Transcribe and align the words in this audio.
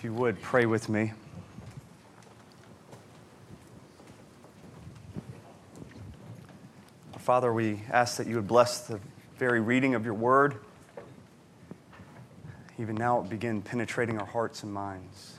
If 0.00 0.04
you 0.04 0.14
would, 0.14 0.40
pray 0.40 0.64
with 0.64 0.88
me. 0.88 1.12
Father, 7.18 7.52
we 7.52 7.82
ask 7.90 8.16
that 8.16 8.26
you 8.26 8.36
would 8.36 8.48
bless 8.48 8.86
the 8.86 8.98
very 9.36 9.60
reading 9.60 9.94
of 9.94 10.06
your 10.06 10.14
word. 10.14 10.54
Even 12.78 12.94
now, 12.94 13.20
it 13.20 13.28
begin 13.28 13.60
penetrating 13.60 14.18
our 14.18 14.24
hearts 14.24 14.62
and 14.62 14.72
minds. 14.72 15.38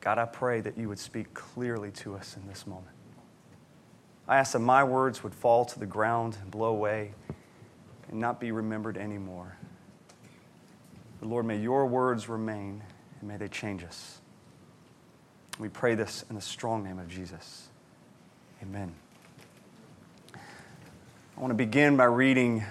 God, 0.00 0.18
I 0.18 0.24
pray 0.24 0.60
that 0.60 0.76
you 0.76 0.88
would 0.88 0.98
speak 0.98 1.32
clearly 1.32 1.92
to 1.92 2.16
us 2.16 2.36
in 2.36 2.48
this 2.48 2.66
moment. 2.66 2.96
I 4.26 4.38
ask 4.38 4.54
that 4.54 4.58
my 4.58 4.82
words 4.82 5.22
would 5.22 5.36
fall 5.36 5.64
to 5.64 5.78
the 5.78 5.86
ground 5.86 6.38
and 6.42 6.50
blow 6.50 6.70
away 6.70 7.12
and 8.08 8.18
not 8.18 8.40
be 8.40 8.50
remembered 8.50 8.98
anymore. 8.98 9.59
But 11.20 11.28
Lord, 11.28 11.44
may 11.44 11.58
your 11.58 11.86
words 11.86 12.28
remain 12.28 12.82
and 13.20 13.28
may 13.28 13.36
they 13.36 13.48
change 13.48 13.84
us. 13.84 14.18
We 15.58 15.68
pray 15.68 15.94
this 15.94 16.24
in 16.30 16.34
the 16.34 16.40
strong 16.40 16.82
name 16.82 16.98
of 16.98 17.08
Jesus. 17.08 17.68
Amen. 18.62 18.94
I 20.34 21.40
want 21.40 21.50
to 21.50 21.54
begin 21.54 21.98
by 21.98 22.04
reading 22.04 22.64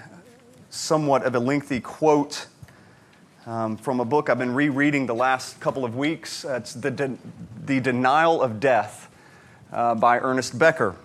somewhat 0.71 1.23
of 1.23 1.35
a 1.35 1.39
lengthy 1.39 1.79
quote 1.79 2.47
um, 3.45 3.77
from 3.77 3.99
a 3.99 4.05
book 4.05 4.29
I've 4.29 4.39
been 4.39 4.53
rereading 4.53 5.05
the 5.05 5.15
last 5.15 5.59
couple 5.59 5.85
of 5.85 5.95
weeks. 5.95 6.43
It's 6.43 6.73
The, 6.73 6.91
De- 6.91 7.17
the 7.65 7.79
Denial 7.79 8.41
of 8.41 8.59
Death 8.59 9.09
uh, 9.71 9.93
by 9.93 10.17
Ernest 10.17 10.57
Becker. 10.57 10.95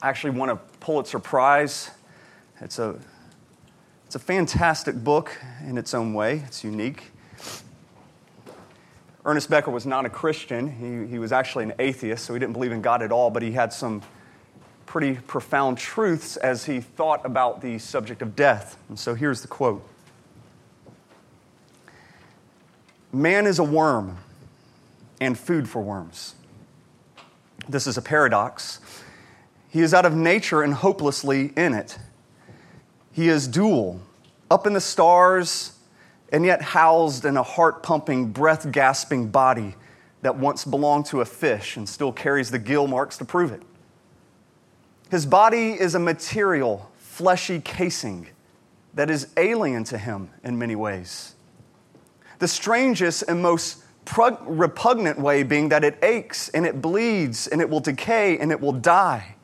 I 0.00 0.08
actually 0.08 0.30
won 0.30 0.50
a 0.50 0.56
Pulitzer 0.56 1.18
Prize. 1.18 1.90
It's 2.60 2.78
a, 2.78 2.96
a 4.16 4.18
fantastic 4.18 4.96
book 5.04 5.38
in 5.68 5.76
its 5.76 5.92
own 5.92 6.14
way, 6.14 6.42
it's 6.46 6.64
unique. 6.64 7.12
Ernest 9.26 9.50
Becker 9.50 9.70
was 9.70 9.84
not 9.84 10.06
a 10.06 10.08
Christian. 10.08 10.72
He, 10.72 11.10
he 11.10 11.18
was 11.18 11.32
actually 11.32 11.64
an 11.64 11.74
atheist, 11.78 12.24
so 12.24 12.32
he 12.32 12.40
didn't 12.40 12.54
believe 12.54 12.72
in 12.72 12.80
God 12.80 13.02
at 13.02 13.12
all, 13.12 13.28
but 13.28 13.42
he 13.42 13.52
had 13.52 13.74
some 13.74 14.00
pretty 14.86 15.16
profound 15.26 15.76
truths 15.76 16.38
as 16.38 16.64
he 16.64 16.80
thought 16.80 17.26
about 17.26 17.60
the 17.60 17.78
subject 17.78 18.22
of 18.22 18.34
death. 18.34 18.78
And 18.88 18.98
so 18.98 19.14
here's 19.14 19.42
the 19.42 19.48
quote 19.48 19.86
Man 23.12 23.46
is 23.46 23.58
a 23.58 23.64
worm 23.64 24.16
and 25.20 25.38
food 25.38 25.68
for 25.68 25.82
worms. 25.82 26.36
This 27.68 27.86
is 27.86 27.98
a 27.98 28.02
paradox. 28.02 28.80
He 29.68 29.82
is 29.82 29.92
out 29.92 30.06
of 30.06 30.14
nature 30.14 30.62
and 30.62 30.72
hopelessly 30.72 31.52
in 31.54 31.74
it. 31.74 31.98
He 33.16 33.28
is 33.28 33.48
dual, 33.48 34.02
up 34.50 34.66
in 34.66 34.72
the 34.72 34.80
stars, 34.80 35.72
and 36.32 36.44
yet 36.44 36.60
housed 36.60 37.24
in 37.24 37.36
a 37.36 37.42
heart 37.42 37.82
pumping, 37.82 38.32
breath 38.32 38.70
gasping 38.72 39.28
body 39.28 39.74
that 40.22 40.36
once 40.36 40.64
belonged 40.64 41.06
to 41.06 41.20
a 41.20 41.24
fish 41.24 41.76
and 41.76 41.88
still 41.88 42.12
carries 42.12 42.50
the 42.50 42.58
gill 42.58 42.86
marks 42.86 43.16
to 43.18 43.24
prove 43.24 43.52
it. 43.52 43.62
His 45.10 45.24
body 45.24 45.72
is 45.72 45.94
a 45.94 46.00
material, 46.00 46.90
fleshy 46.96 47.60
casing 47.60 48.28
that 48.94 49.10
is 49.10 49.28
alien 49.36 49.84
to 49.84 49.98
him 49.98 50.30
in 50.42 50.58
many 50.58 50.74
ways. 50.74 51.34
The 52.38 52.48
strangest 52.48 53.24
and 53.28 53.40
most 53.40 53.82
repugnant 54.42 55.18
way 55.18 55.42
being 55.42 55.68
that 55.68 55.84
it 55.84 55.98
aches 56.02 56.48
and 56.50 56.66
it 56.66 56.80
bleeds 56.80 57.46
and 57.46 57.60
it 57.60 57.68
will 57.68 57.80
decay 57.80 58.38
and 58.38 58.50
it 58.50 58.60
will 58.60 58.72
die. 58.72 59.36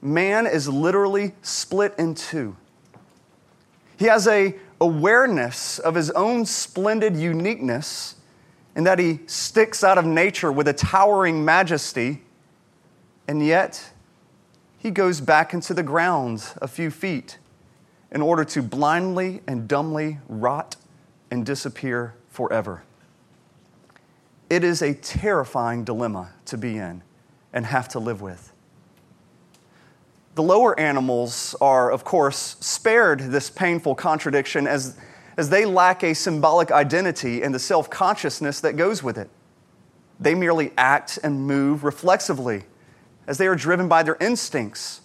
Man 0.00 0.46
is 0.46 0.68
literally 0.68 1.34
split 1.42 1.94
in 1.98 2.14
two. 2.14 2.56
He 3.98 4.06
has 4.06 4.28
a 4.28 4.54
awareness 4.80 5.80
of 5.80 5.96
his 5.96 6.10
own 6.12 6.46
splendid 6.46 7.16
uniqueness 7.16 8.14
in 8.76 8.84
that 8.84 9.00
he 9.00 9.20
sticks 9.26 9.82
out 9.82 9.98
of 9.98 10.06
nature 10.06 10.52
with 10.52 10.68
a 10.68 10.72
towering 10.72 11.44
majesty, 11.44 12.22
and 13.26 13.44
yet 13.44 13.90
he 14.78 14.92
goes 14.92 15.20
back 15.20 15.52
into 15.52 15.74
the 15.74 15.82
ground 15.82 16.46
a 16.62 16.68
few 16.68 16.90
feet 16.90 17.38
in 18.12 18.22
order 18.22 18.44
to 18.44 18.62
blindly 18.62 19.42
and 19.48 19.66
dumbly 19.66 20.18
rot 20.28 20.76
and 21.30 21.44
disappear 21.44 22.14
forever. 22.28 22.84
It 24.48 24.62
is 24.62 24.80
a 24.80 24.94
terrifying 24.94 25.82
dilemma 25.82 26.30
to 26.46 26.56
be 26.56 26.78
in 26.78 27.02
and 27.52 27.66
have 27.66 27.88
to 27.88 27.98
live 27.98 28.22
with. 28.22 28.52
The 30.38 30.44
lower 30.44 30.78
animals 30.78 31.56
are, 31.60 31.90
of 31.90 32.04
course, 32.04 32.54
spared 32.60 33.18
this 33.18 33.50
painful 33.50 33.96
contradiction 33.96 34.68
as, 34.68 34.96
as 35.36 35.50
they 35.50 35.64
lack 35.64 36.04
a 36.04 36.14
symbolic 36.14 36.70
identity 36.70 37.42
and 37.42 37.52
the 37.52 37.58
self 37.58 37.90
consciousness 37.90 38.60
that 38.60 38.76
goes 38.76 39.02
with 39.02 39.18
it. 39.18 39.28
They 40.20 40.36
merely 40.36 40.70
act 40.78 41.18
and 41.24 41.44
move 41.44 41.82
reflexively 41.82 42.66
as 43.26 43.38
they 43.38 43.48
are 43.48 43.56
driven 43.56 43.88
by 43.88 44.04
their 44.04 44.16
instincts. 44.20 45.00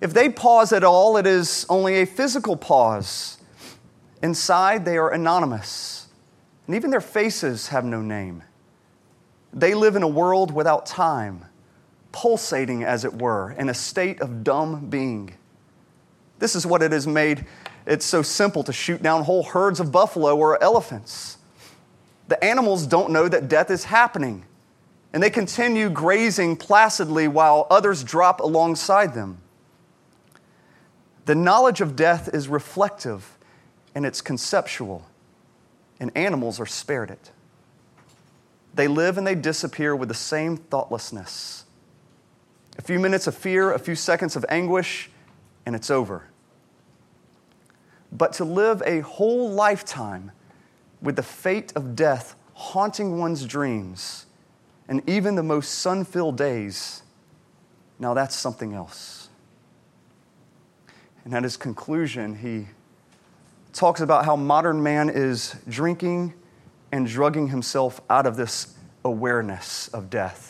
If 0.00 0.14
they 0.14 0.28
pause 0.28 0.72
at 0.72 0.84
all, 0.84 1.16
it 1.16 1.26
is 1.26 1.66
only 1.68 1.96
a 1.96 2.06
physical 2.06 2.56
pause 2.56 3.38
Inside, 4.22 4.84
they 4.84 4.96
are 4.96 5.10
anonymous, 5.10 6.06
and 6.68 6.76
even 6.76 6.90
their 6.90 7.00
faces 7.00 7.66
have 7.68 7.84
no 7.84 8.00
name. 8.00 8.44
They 9.52 9.74
live 9.74 9.96
in 9.96 10.04
a 10.04 10.08
world 10.08 10.52
without 10.52 10.86
time, 10.86 11.46
pulsating, 12.12 12.84
as 12.84 13.04
it 13.04 13.20
were, 13.20 13.52
in 13.52 13.68
a 13.68 13.74
state 13.74 14.20
of 14.20 14.42
dumb 14.44 14.88
being. 14.90 15.34
This 16.38 16.56
is 16.56 16.66
what 16.66 16.82
it 16.82 16.92
has 16.92 17.06
made 17.06 17.46
it 17.86 18.02
so 18.02 18.22
simple 18.22 18.62
to 18.64 18.72
shoot 18.72 19.02
down 19.02 19.24
whole 19.24 19.42
herds 19.42 19.80
of 19.80 19.92
buffalo 19.92 20.36
or 20.36 20.62
elephants. 20.62 21.38
The 22.28 22.42
animals 22.44 22.86
don't 22.86 23.10
know 23.10 23.28
that 23.28 23.48
death 23.48 23.70
is 23.70 23.84
happening, 23.84 24.44
and 25.12 25.22
they 25.22 25.30
continue 25.30 25.90
grazing 25.90 26.56
placidly 26.56 27.28
while 27.28 27.66
others 27.70 28.04
drop 28.04 28.40
alongside 28.40 29.14
them. 29.14 29.38
The 31.26 31.34
knowledge 31.34 31.80
of 31.80 31.96
death 31.96 32.28
is 32.32 32.48
reflective 32.48 33.36
and 33.94 34.06
it's 34.06 34.20
conceptual, 34.20 35.06
and 35.98 36.10
animals 36.16 36.60
are 36.60 36.66
spared 36.66 37.10
it. 37.10 37.30
They 38.74 38.86
live 38.86 39.18
and 39.18 39.26
they 39.26 39.34
disappear 39.34 39.96
with 39.96 40.08
the 40.08 40.14
same 40.14 40.56
thoughtlessness. 40.56 41.64
A 42.80 42.82
few 42.82 42.98
minutes 42.98 43.26
of 43.26 43.34
fear, 43.34 43.74
a 43.74 43.78
few 43.78 43.94
seconds 43.94 44.36
of 44.36 44.46
anguish, 44.48 45.10
and 45.66 45.76
it's 45.76 45.90
over. 45.90 46.24
But 48.10 48.32
to 48.34 48.44
live 48.46 48.82
a 48.86 49.00
whole 49.00 49.50
lifetime 49.50 50.32
with 51.02 51.16
the 51.16 51.22
fate 51.22 51.74
of 51.76 51.94
death 51.94 52.36
haunting 52.54 53.18
one's 53.18 53.44
dreams 53.44 54.24
and 54.88 55.06
even 55.06 55.34
the 55.34 55.42
most 55.42 55.74
sun 55.74 56.06
filled 56.06 56.38
days, 56.38 57.02
now 57.98 58.14
that's 58.14 58.34
something 58.34 58.72
else. 58.72 59.28
And 61.26 61.34
at 61.34 61.42
his 61.42 61.58
conclusion, 61.58 62.36
he 62.36 62.68
talks 63.74 64.00
about 64.00 64.24
how 64.24 64.36
modern 64.36 64.82
man 64.82 65.10
is 65.10 65.54
drinking 65.68 66.32
and 66.90 67.06
drugging 67.06 67.48
himself 67.48 68.00
out 68.08 68.24
of 68.24 68.36
this 68.36 68.74
awareness 69.04 69.88
of 69.88 70.08
death. 70.08 70.49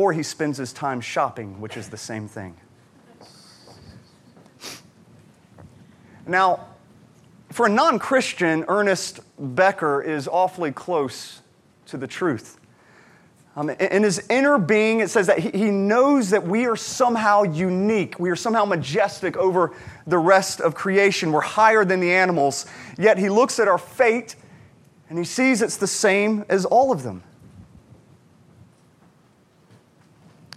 Or 0.00 0.14
he 0.14 0.22
spends 0.22 0.56
his 0.56 0.72
time 0.72 1.02
shopping, 1.02 1.60
which 1.60 1.76
is 1.76 1.90
the 1.90 1.98
same 1.98 2.26
thing. 2.26 2.56
Now, 6.26 6.68
for 7.50 7.66
a 7.66 7.68
non 7.68 7.98
Christian, 7.98 8.64
Ernest 8.66 9.20
Becker 9.38 10.00
is 10.00 10.26
awfully 10.26 10.72
close 10.72 11.42
to 11.84 11.98
the 11.98 12.06
truth. 12.06 12.58
Um, 13.54 13.68
in 13.68 14.02
his 14.02 14.24
inner 14.30 14.56
being, 14.56 15.00
it 15.00 15.10
says 15.10 15.26
that 15.26 15.38
he, 15.38 15.50
he 15.50 15.70
knows 15.70 16.30
that 16.30 16.46
we 16.46 16.64
are 16.64 16.76
somehow 16.76 17.42
unique. 17.42 18.18
We 18.18 18.30
are 18.30 18.36
somehow 18.36 18.64
majestic 18.64 19.36
over 19.36 19.74
the 20.06 20.16
rest 20.16 20.62
of 20.62 20.74
creation. 20.74 21.30
We're 21.30 21.42
higher 21.42 21.84
than 21.84 22.00
the 22.00 22.14
animals. 22.14 22.64
Yet 22.96 23.18
he 23.18 23.28
looks 23.28 23.60
at 23.60 23.68
our 23.68 23.76
fate 23.76 24.34
and 25.10 25.18
he 25.18 25.26
sees 25.26 25.60
it's 25.60 25.76
the 25.76 25.86
same 25.86 26.46
as 26.48 26.64
all 26.64 26.90
of 26.90 27.02
them. 27.02 27.22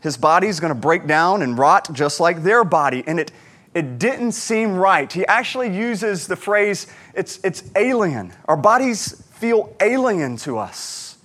His 0.03 0.17
body 0.17 0.47
is 0.47 0.59
going 0.59 0.73
to 0.73 0.79
break 0.79 1.07
down 1.07 1.41
and 1.41 1.57
rot 1.57 1.87
just 1.93 2.19
like 2.19 2.43
their 2.43 2.65
body. 2.65 3.05
And 3.07 3.21
it, 3.21 3.31
it 3.73 3.97
didn't 3.99 4.33
seem 4.33 4.75
right. 4.75 5.11
He 5.11 5.25
actually 5.27 5.73
uses 5.73 6.27
the 6.27 6.35
phrase, 6.35 6.87
it's, 7.13 7.39
it's 7.41 7.63
alien. 7.77 8.33
Our 8.49 8.57
bodies 8.57 9.23
feel 9.31 9.73
alien 9.79 10.35
to 10.37 10.57
us 10.57 11.17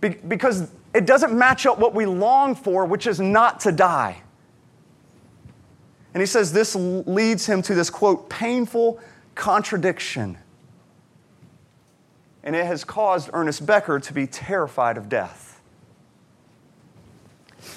because 0.00 0.68
it 0.92 1.06
doesn't 1.06 1.32
match 1.32 1.64
up 1.64 1.78
what 1.78 1.94
we 1.94 2.06
long 2.06 2.56
for, 2.56 2.84
which 2.84 3.06
is 3.06 3.20
not 3.20 3.60
to 3.60 3.70
die. 3.70 4.20
And 6.12 6.20
he 6.20 6.26
says 6.26 6.52
this 6.52 6.74
leads 6.74 7.46
him 7.46 7.62
to 7.62 7.74
this 7.74 7.88
quote, 7.88 8.28
painful 8.28 8.98
contradiction. 9.36 10.38
And 12.42 12.56
it 12.56 12.66
has 12.66 12.82
caused 12.82 13.30
Ernest 13.32 13.64
Becker 13.64 14.00
to 14.00 14.12
be 14.12 14.26
terrified 14.26 14.96
of 14.96 15.08
death. 15.08 15.55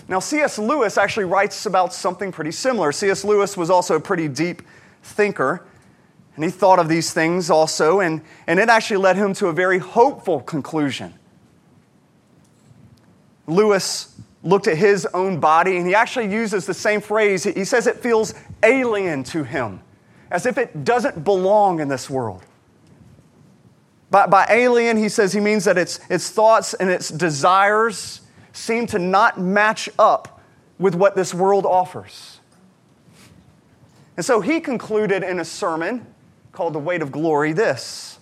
Now, 0.08 0.20
C.S. 0.20 0.58
Lewis 0.60 0.98
actually 0.98 1.26
writes 1.26 1.66
about 1.66 1.94
something 1.94 2.32
pretty 2.32 2.52
similar. 2.52 2.92
C.S. 2.92 3.24
Lewis 3.24 3.56
was 3.56 3.70
also 3.70 3.96
a 3.96 4.00
pretty 4.00 4.28
deep 4.28 4.62
thinker. 5.04 5.66
And 6.36 6.44
he 6.46 6.52
thought 6.52 6.80
of 6.80 6.88
these 6.88 7.12
things 7.12 7.50
also, 7.50 8.00
and, 8.00 8.22
and 8.48 8.60
it 8.60 8.70
actually 8.70 8.98
led 8.98 9.18
him 9.18 9.34
to 9.36 9.48
a 9.48 9.54
very 9.54 9.78
hopeful 9.78 10.40
conclusion. 10.40 11.14
Lewis 13.46 14.16
looked 14.42 14.68
at 14.68 14.78
his 14.78 15.06
own 15.08 15.42
body, 15.42 15.76
and 15.76 15.86
he 15.86 15.94
actually 15.94 16.32
uses 16.32 16.66
the 16.66 16.74
same 16.74 17.02
phrase. 17.02 17.44
He 17.44 17.66
says 17.66 17.88
it 17.88 17.98
feels 17.98 18.34
alien 18.64 19.24
to 19.26 19.44
him, 19.44 19.82
as 20.32 20.46
if 20.46 20.58
it 20.58 20.86
doesn't 20.86 21.26
belong 21.26 21.82
in 21.82 21.90
this 21.90 22.10
world. 22.10 22.46
By, 24.10 24.26
by 24.28 24.48
alien, 24.50 24.96
he 24.96 25.10
says 25.10 25.34
he 25.34 25.42
means 25.42 25.66
that 25.66 25.78
its, 25.78 26.00
its 26.10 26.30
thoughts 26.30 26.74
and 26.74 26.90
its 26.90 27.10
desires 27.10 28.22
seem 28.60 28.86
to 28.88 29.00
not 29.00 29.40
match 29.40 29.90
up 29.98 30.42
with 30.78 30.94
what 30.94 31.16
this 31.16 31.34
world 31.34 31.66
offers. 31.66 32.40
And 34.18 34.26
so 34.26 34.42
he 34.42 34.60
concluded 34.60 35.24
in 35.24 35.40
a 35.40 35.46
sermon 35.46 36.06
called 36.52 36.74
The 36.74 36.80
Weight 36.80 37.02
of 37.02 37.12
Glory 37.12 37.54
this 37.54 38.20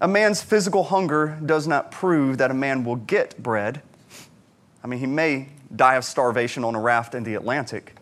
A 0.00 0.08
man's 0.08 0.42
physical 0.42 0.84
hunger 0.84 1.38
does 1.44 1.68
not 1.68 1.90
prove 1.90 2.38
that 2.38 2.50
a 2.50 2.54
man 2.54 2.84
will 2.84 2.96
get 2.96 3.40
bread. 3.40 3.82
I 4.82 4.88
mean, 4.88 4.98
he 4.98 5.06
may 5.06 5.50
die 5.74 5.94
of 5.94 6.04
starvation 6.04 6.64
on 6.64 6.74
a 6.74 6.80
raft 6.80 7.14
in 7.14 7.22
the 7.22 7.34
Atlantic. 7.34 7.94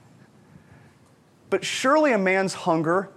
But 1.50 1.64
surely 1.64 2.12
a 2.12 2.18
man's 2.18 2.54
hunger 2.54 3.10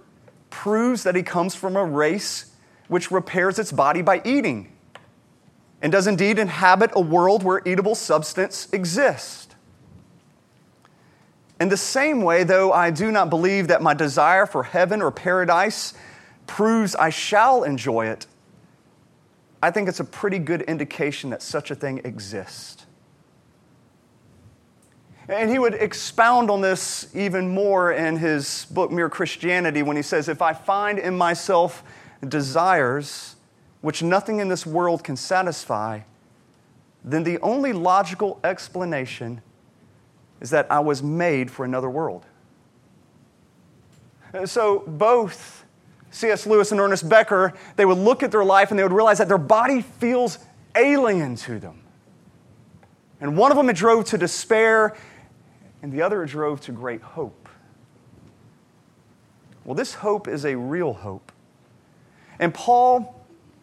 proves 0.50 1.02
that 1.04 1.14
he 1.14 1.22
comes 1.22 1.54
from 1.54 1.76
a 1.76 1.84
race 1.84 2.52
which 2.88 3.10
repairs 3.10 3.58
its 3.58 3.72
body 3.72 4.02
by 4.02 4.20
eating 4.24 4.72
and 5.82 5.90
does 5.90 6.06
indeed 6.06 6.38
inhabit 6.38 6.90
a 6.94 7.00
world 7.00 7.42
where 7.42 7.62
eatable 7.64 7.94
substance 7.94 8.68
exists. 8.72 9.48
In 11.60 11.68
the 11.68 11.76
same 11.76 12.22
way, 12.22 12.42
though 12.42 12.72
I 12.72 12.90
do 12.90 13.10
not 13.10 13.28
believe 13.28 13.68
that 13.68 13.82
my 13.82 13.92
desire 13.92 14.46
for 14.46 14.62
heaven 14.62 15.02
or 15.02 15.10
paradise 15.10 15.92
proves 16.46 16.94
I 16.94 17.10
shall 17.10 17.64
enjoy 17.64 18.06
it, 18.06 18.26
I 19.62 19.70
think 19.70 19.88
it's 19.88 20.00
a 20.00 20.04
pretty 20.04 20.38
good 20.38 20.62
indication 20.62 21.30
that 21.30 21.42
such 21.42 21.70
a 21.70 21.74
thing 21.74 22.00
exists. 22.04 22.86
And 25.28 25.50
he 25.50 25.58
would 25.58 25.74
expound 25.74 26.50
on 26.50 26.60
this 26.60 27.14
even 27.14 27.48
more 27.48 27.92
in 27.92 28.16
his 28.16 28.66
book, 28.70 28.90
Mere 28.90 29.08
Christianity, 29.08 29.82
when 29.82 29.96
he 29.96 30.02
says, 30.02 30.28
If 30.28 30.42
I 30.42 30.54
find 30.54 30.98
in 30.98 31.16
myself 31.16 31.84
desires 32.26 33.36
which 33.80 34.02
nothing 34.02 34.40
in 34.40 34.48
this 34.48 34.66
world 34.66 35.02
can 35.02 35.16
satisfy, 35.16 36.00
then 37.04 37.24
the 37.24 37.38
only 37.40 37.72
logical 37.72 38.38
explanation 38.44 39.40
is 40.40 40.50
that 40.50 40.70
I 40.70 40.80
was 40.80 41.02
made 41.02 41.50
for 41.50 41.64
another 41.64 41.88
world. 41.88 42.26
So 44.44 44.80
both 44.86 45.64
C.S. 46.10 46.46
Lewis 46.46 46.72
and 46.72 46.80
Ernest 46.80 47.08
Becker, 47.08 47.54
they 47.76 47.84
would 47.84 47.98
look 47.98 48.22
at 48.22 48.30
their 48.30 48.44
life 48.44 48.70
and 48.70 48.78
they 48.78 48.82
would 48.82 48.92
realize 48.92 49.18
that 49.18 49.28
their 49.28 49.38
body 49.38 49.82
feels 49.82 50.38
alien 50.76 51.36
to 51.36 51.58
them. 51.58 51.82
And 53.20 53.36
one 53.36 53.50
of 53.50 53.56
them 53.56 53.68
it 53.68 53.76
drove 53.76 54.06
to 54.06 54.18
despair, 54.18 54.96
and 55.82 55.92
the 55.92 56.02
other 56.02 56.22
it 56.22 56.28
drove 56.28 56.60
to 56.62 56.72
great 56.72 57.02
hope. 57.02 57.48
Well, 59.64 59.74
this 59.74 59.94
hope 59.94 60.26
is 60.26 60.46
a 60.46 60.56
real 60.56 60.92
hope. 60.92 61.32
And 62.38 62.54
Paul 62.54 63.19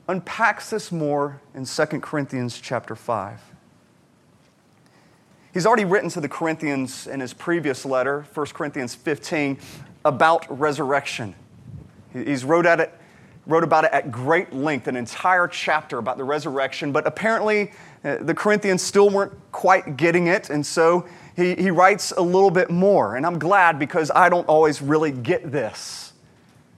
unpacks 0.08 0.70
this 0.70 0.92
more 0.92 1.42
in 1.54 1.66
2 1.66 1.86
Corinthians 2.02 2.60
chapter 2.60 2.96
5. 2.96 3.42
He's 5.54 5.66
already 5.66 5.86
written 5.86 6.10
to 6.12 6.22
the 6.22 6.30
Corinthians 6.30 7.08
in 7.08 7.20
his 7.20 7.34
previous 7.34 7.86
letter, 7.86 8.26
1 8.34 8.46
Corinthians 8.48 8.94
15, 8.94 9.58
about 10.06 10.46
resurrection. 10.60 11.36
He's 12.14 12.46
wrote, 12.46 12.66
at 12.66 12.80
it, 12.80 12.94
wrote 13.46 13.64
about 13.64 13.86
it 13.86 13.92
at 13.92 14.12
great 14.12 14.54
length, 14.54 14.88
an 14.88 14.96
entire 14.96 15.48
chapter 15.48 15.98
about 15.98 16.18
the 16.18 16.24
resurrection, 16.24 16.92
but 16.92 17.08
apparently 17.08 17.72
uh, 18.04 18.18
the 18.22 18.34
Corinthians 18.34 18.82
still 18.82 19.10
weren't 19.10 19.34
quite 19.52 19.98
getting 19.98 20.28
it, 20.28 20.50
and 20.50 20.66
so 20.66 21.08
he, 21.36 21.56
he 21.56 21.72
writes 21.72 22.12
a 22.12 22.22
little 22.22 22.52
bit 22.52 22.70
more. 22.70 23.16
And 23.16 23.26
I'm 23.26 23.40
glad 23.40 23.80
because 23.80 24.12
I 24.14 24.30
don't 24.30 24.48
always 24.48 24.82
really 24.82 25.12
get 25.12 25.52
this. 25.52 26.14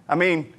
I 0.07 0.15
mean, 0.15 0.53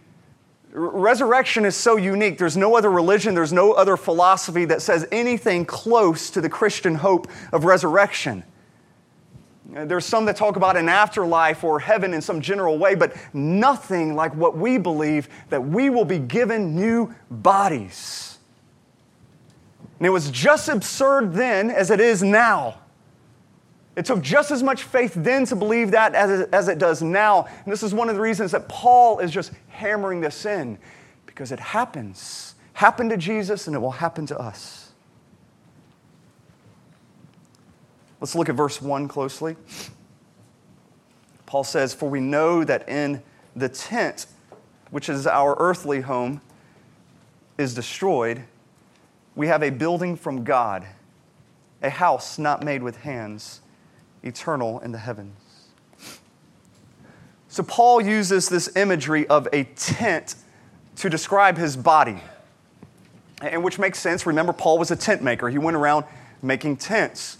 Resurrection 0.72 1.64
is 1.64 1.76
so 1.76 1.96
unique. 1.96 2.38
There's 2.38 2.56
no 2.56 2.76
other 2.76 2.90
religion, 2.90 3.34
there's 3.34 3.52
no 3.52 3.72
other 3.72 3.96
philosophy 3.96 4.64
that 4.66 4.82
says 4.82 5.06
anything 5.10 5.64
close 5.64 6.30
to 6.30 6.40
the 6.40 6.48
Christian 6.48 6.94
hope 6.94 7.26
of 7.52 7.64
resurrection. 7.64 8.44
Uh, 9.74 9.84
there's 9.84 10.04
some 10.04 10.24
that 10.24 10.36
talk 10.36 10.56
about 10.56 10.76
an 10.76 10.88
afterlife 10.88 11.62
or 11.62 11.78
heaven 11.78 12.12
in 12.14 12.20
some 12.20 12.40
general 12.40 12.78
way, 12.78 12.94
but 12.94 13.14
nothing 13.32 14.14
like 14.14 14.34
what 14.34 14.56
we 14.56 14.78
believe 14.78 15.28
that 15.48 15.64
we 15.64 15.90
will 15.90 16.04
be 16.04 16.18
given 16.18 16.74
new 16.74 17.14
bodies. 17.30 18.38
And 19.98 20.06
it 20.06 20.10
was 20.10 20.30
just 20.30 20.68
absurd 20.68 21.34
then 21.34 21.70
as 21.70 21.90
it 21.90 22.00
is 22.00 22.22
now. 22.22 22.78
It 23.96 24.04
took 24.04 24.22
just 24.22 24.50
as 24.50 24.62
much 24.62 24.84
faith 24.84 25.14
then 25.16 25.44
to 25.46 25.56
believe 25.56 25.90
that 25.90 26.14
as 26.14 26.40
it, 26.40 26.48
as 26.52 26.68
it 26.68 26.78
does 26.78 27.02
now. 27.02 27.46
And 27.64 27.72
this 27.72 27.82
is 27.82 27.92
one 27.92 28.08
of 28.08 28.14
the 28.14 28.20
reasons 28.20 28.52
that 28.52 28.68
Paul 28.68 29.18
is 29.18 29.30
just 29.30 29.52
hammering 29.68 30.20
this 30.20 30.46
in, 30.46 30.78
because 31.26 31.50
it 31.50 31.60
happens. 31.60 32.54
Happened 32.74 33.10
to 33.10 33.16
Jesus, 33.16 33.66
and 33.66 33.74
it 33.74 33.80
will 33.80 33.90
happen 33.90 34.26
to 34.26 34.38
us. 34.38 34.92
Let's 38.20 38.34
look 38.34 38.48
at 38.48 38.54
verse 38.54 38.80
1 38.80 39.08
closely. 39.08 39.56
Paul 41.46 41.64
says, 41.64 41.92
For 41.92 42.08
we 42.08 42.20
know 42.20 42.62
that 42.64 42.88
in 42.88 43.22
the 43.56 43.68
tent, 43.68 44.26
which 44.90 45.08
is 45.08 45.26
our 45.26 45.56
earthly 45.58 46.02
home, 46.02 46.40
is 47.58 47.74
destroyed, 47.74 48.44
we 49.34 49.48
have 49.48 49.62
a 49.62 49.70
building 49.70 50.16
from 50.16 50.44
God, 50.44 50.86
a 51.82 51.90
house 51.90 52.38
not 52.38 52.62
made 52.62 52.82
with 52.82 52.98
hands 52.98 53.62
eternal 54.22 54.80
in 54.80 54.92
the 54.92 54.98
heavens. 54.98 55.36
So, 57.48 57.62
Paul 57.62 58.00
uses 58.00 58.48
this 58.48 58.76
imagery 58.76 59.26
of 59.26 59.48
a 59.52 59.64
tent 59.64 60.36
to 60.96 61.10
describe 61.10 61.56
his 61.56 61.76
body, 61.76 62.22
and 63.42 63.64
which 63.64 63.78
makes 63.78 63.98
sense. 63.98 64.26
Remember, 64.26 64.52
Paul 64.52 64.78
was 64.78 64.90
a 64.90 64.96
tent 64.96 65.22
maker, 65.22 65.48
he 65.48 65.58
went 65.58 65.76
around 65.76 66.04
making 66.42 66.76
tents. 66.76 67.38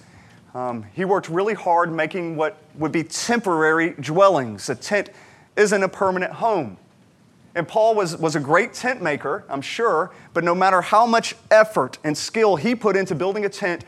Um, 0.55 0.85
he 0.95 1.05
worked 1.05 1.29
really 1.29 1.55
hard 1.55 1.93
making 1.93 2.35
what 2.35 2.59
would 2.75 2.91
be 2.91 3.05
temporary 3.05 3.91
dwellings. 4.01 4.69
A 4.69 4.75
tent 4.75 5.11
isn't 5.57 5.83
a 5.83 5.89
permanent 5.89 6.33
home. 6.33 6.77
And 7.55 7.67
Paul 7.67 7.95
was, 7.95 8.17
was 8.17 8.37
a 8.37 8.41
great 8.41 8.75
tent 8.75 9.03
maker, 9.03 9.45
I'm 9.49 9.63
sure, 9.63 10.13
but 10.35 10.45
no 10.45 10.55
matter 10.55 10.81
how 10.81 11.07
much 11.07 11.35
effort 11.51 11.99
and 12.05 12.17
skill 12.17 12.57
he 12.57 12.75
put 12.75 12.97
into 12.97 13.15
building 13.15 13.45
a 13.45 13.49
tent, 13.49 13.85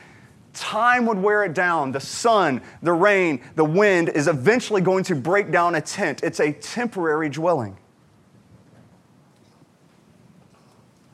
Time 0.55 1.07
would 1.07 1.19
wear 1.19 1.45
it 1.45 1.55
down. 1.55 1.93
The 1.93 2.01
sun, 2.01 2.61
the 2.83 2.93
rain, 2.93 3.43
the 3.55 3.65
wind 3.65 4.11
is 4.11 4.29
eventually 4.29 4.83
going 4.83 5.05
to 5.05 5.15
break 5.15 5.51
down 5.51 5.75
a 5.75 5.81
tent. 5.81 6.23
It's 6.23 6.41
a 6.41 6.53
temporary 6.53 7.31
dwelling. 7.31 7.79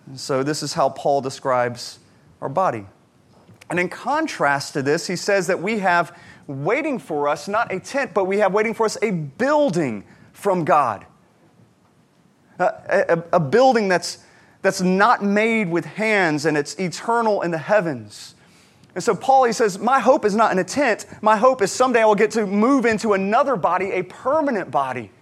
And 0.07 0.19
so, 0.19 0.43
this 0.43 0.63
is 0.63 0.73
how 0.73 0.89
Paul 0.89 1.21
describes 1.21 2.01
our 2.41 2.49
body. 2.49 2.87
And 3.71 3.79
in 3.79 3.89
contrast 3.89 4.73
to 4.73 4.83
this, 4.83 5.07
he 5.07 5.17
says 5.17 5.47
that 5.47 5.61
we 5.61 5.79
have 5.81 6.19
waiting 6.47 6.99
for 6.99 7.29
us 7.29 7.47
not 7.47 7.73
a 7.73 7.79
tent, 7.79 8.15
but 8.15 8.25
we 8.25 8.39
have 8.39 8.53
waiting 8.53 8.75
for 8.75 8.87
us 8.87 8.97
a 9.03 9.11
building 9.11 10.05
from 10.33 10.65
God. 10.65 11.05
A, 12.59 12.65
a, 13.09 13.25
a 13.35 13.41
building 13.41 13.89
that's, 13.89 14.19
that's 14.63 14.81
not 14.81 15.23
made 15.23 15.71
with 15.71 15.85
hands 15.85 16.47
and 16.47 16.57
it's 16.57 16.75
eternal 16.81 17.43
in 17.43 17.51
the 17.51 17.59
heavens. 17.59 18.35
And 18.99 19.05
so 19.05 19.15
Paul, 19.15 19.45
he 19.45 19.53
says, 19.53 19.79
My 19.79 20.01
hope 20.01 20.25
is 20.25 20.35
not 20.35 20.51
in 20.51 20.59
a 20.59 20.65
tent. 20.65 21.07
My 21.23 21.37
hope 21.37 21.63
is 21.63 21.71
someday 21.71 22.03
I 22.03 22.05
will 22.05 22.17
get 22.17 22.33
to 22.33 22.45
move 22.45 22.85
into 22.85 23.13
another 23.13 23.55
body, 23.55 23.93
a 23.93 24.03
permanent 24.03 24.73
body 24.73 25.13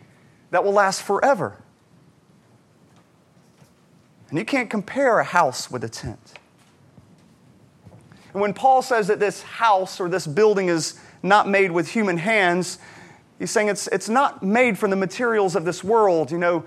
that 0.50 0.64
will 0.64 0.72
last 0.72 1.02
forever. 1.02 1.62
And 4.30 4.38
you 4.38 4.46
can't 4.46 4.70
compare 4.70 5.18
a 5.18 5.24
house 5.24 5.70
with 5.70 5.84
a 5.84 5.90
tent. 5.90 6.38
And 8.32 8.40
when 8.40 8.54
Paul 8.54 8.80
says 8.80 9.08
that 9.08 9.20
this 9.20 9.42
house 9.42 10.00
or 10.00 10.08
this 10.08 10.26
building 10.26 10.70
is 10.70 10.98
not 11.22 11.46
made 11.46 11.70
with 11.70 11.86
human 11.86 12.16
hands, 12.16 12.78
he's 13.38 13.50
saying 13.50 13.68
it's, 13.68 13.88
it's 13.88 14.08
not 14.08 14.42
made 14.42 14.78
from 14.78 14.88
the 14.88 14.96
materials 14.96 15.54
of 15.54 15.66
this 15.66 15.84
world. 15.84 16.30
You 16.30 16.38
know, 16.38 16.64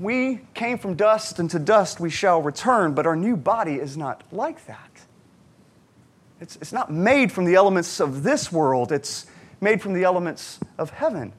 we 0.00 0.40
came 0.54 0.76
from 0.76 0.96
dust, 0.96 1.38
and 1.38 1.48
to 1.50 1.60
dust 1.60 2.00
we 2.00 2.10
shall 2.10 2.42
return, 2.42 2.94
but 2.94 3.06
our 3.06 3.14
new 3.14 3.36
body 3.36 3.76
is 3.76 3.96
not 3.96 4.24
like 4.32 4.66
that. 4.66 4.95
It's, 6.40 6.56
it's 6.56 6.72
not 6.72 6.92
made 6.92 7.32
from 7.32 7.44
the 7.44 7.54
elements 7.54 8.00
of 8.00 8.22
this 8.22 8.52
world, 8.52 8.92
it's 8.92 9.26
made 9.60 9.80
from 9.80 9.94
the 9.94 10.04
elements 10.04 10.60
of 10.78 10.90
heaven. 10.90 11.32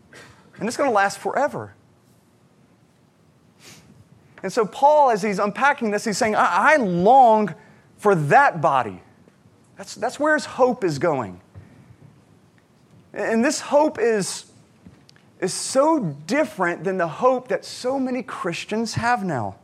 And 0.59 0.67
it's 0.67 0.77
going 0.77 0.89
to 0.89 0.93
last 0.93 1.19
forever. 1.19 1.73
And 4.43 4.51
so, 4.51 4.65
Paul, 4.65 5.11
as 5.11 5.21
he's 5.21 5.39
unpacking 5.39 5.91
this, 5.91 6.05
he's 6.05 6.17
saying, 6.17 6.35
I, 6.35 6.73
I 6.73 6.75
long 6.77 7.53
for 7.97 8.15
that 8.15 8.61
body. 8.61 9.01
That's, 9.77 9.95
that's 9.95 10.19
where 10.19 10.33
his 10.33 10.45
hope 10.45 10.83
is 10.83 10.99
going. 10.99 11.41
And 13.13 13.43
this 13.43 13.59
hope 13.59 13.99
is, 13.99 14.45
is 15.39 15.53
so 15.53 15.99
different 15.99 16.83
than 16.83 16.97
the 16.97 17.07
hope 17.07 17.47
that 17.49 17.65
so 17.65 17.99
many 17.99 18.23
Christians 18.23 18.95
have 18.95 19.23
now. 19.23 19.55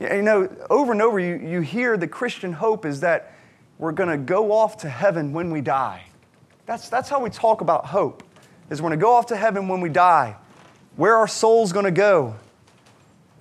You 0.00 0.22
know, 0.22 0.48
over 0.70 0.92
and 0.92 1.02
over, 1.02 1.20
you, 1.20 1.36
you 1.36 1.60
hear 1.60 1.96
the 1.96 2.08
Christian 2.08 2.54
hope 2.54 2.86
is 2.86 3.00
that 3.00 3.34
we're 3.80 3.92
going 3.92 4.10
to 4.10 4.18
go 4.18 4.52
off 4.52 4.76
to 4.78 4.88
heaven 4.88 5.32
when 5.32 5.50
we 5.50 5.60
die. 5.60 6.04
That's, 6.66 6.88
that's 6.88 7.08
how 7.08 7.18
we 7.20 7.30
talk 7.30 7.62
about 7.62 7.86
hope, 7.86 8.22
is 8.68 8.80
we're 8.80 8.90
going 8.90 9.00
to 9.00 9.02
go 9.02 9.14
off 9.14 9.26
to 9.26 9.36
heaven 9.36 9.66
when 9.66 9.80
we 9.80 9.88
die. 9.88 10.36
Where 10.96 11.16
our 11.16 11.26
souls 11.26 11.72
going 11.72 11.86
to 11.86 11.90
go? 11.90 12.36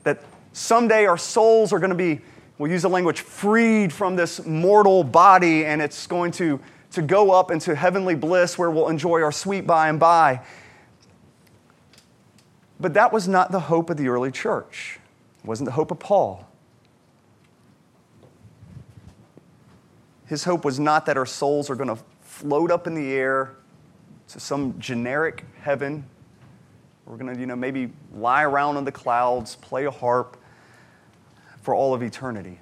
That 0.03 0.23
someday 0.53 1.05
our 1.05 1.17
souls 1.17 1.73
are 1.73 1.79
going 1.79 1.91
to 1.91 1.95
be, 1.95 2.21
we'll 2.57 2.71
use 2.71 2.83
the 2.83 2.89
language, 2.89 3.19
freed 3.19 3.91
from 3.91 4.15
this 4.15 4.45
mortal 4.45 5.03
body, 5.03 5.65
and 5.65 5.81
it's 5.81 6.07
going 6.07 6.31
to 6.31 6.59
to 6.91 7.01
go 7.03 7.31
up 7.31 7.51
into 7.51 7.75
heavenly 7.75 8.15
bliss 8.15 8.57
where 8.57 8.71
we'll 8.71 8.87
enjoy 8.87 9.21
our 9.21 9.31
sweet 9.31 9.67
by 9.67 9.89
and 9.89 9.99
by. 9.99 10.41
But 12.79 12.95
that 12.95 13.13
was 13.13 13.27
not 13.27 13.51
the 13.51 13.59
hope 13.59 13.89
of 13.89 13.97
the 13.97 14.07
early 14.07 14.31
church. 14.31 14.99
It 15.43 15.47
wasn't 15.47 15.67
the 15.67 15.73
hope 15.73 15.91
of 15.91 15.99
Paul. 15.99 16.48
His 20.29 20.45
hope 20.45 20.63
was 20.63 20.79
not 20.79 21.05
that 21.07 21.17
our 21.17 21.25
souls 21.25 21.69
are 21.69 21.75
going 21.75 21.89
to 21.89 22.01
float 22.21 22.71
up 22.71 22.87
in 22.87 22.95
the 22.95 23.11
air 23.11 23.55
to 24.29 24.39
some 24.39 24.79
generic 24.79 25.43
heaven. 25.59 26.05
We're 27.05 27.17
going 27.17 27.33
to, 27.33 27.39
you 27.39 27.47
know, 27.47 27.57
maybe 27.57 27.91
lie 28.13 28.43
around 28.43 28.77
in 28.77 28.85
the 28.85 28.91
clouds, 28.93 29.55
play 29.57 29.85
a 29.85 29.91
harp 29.91 30.37
for 31.61 31.75
all 31.75 31.93
of 31.93 32.01
eternity 32.01 32.59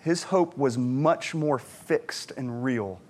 his 0.00 0.24
hope 0.24 0.56
was 0.56 0.78
much 0.78 1.34
more 1.34 1.58
fixed 1.58 2.32
and 2.36 2.64
real 2.64 3.00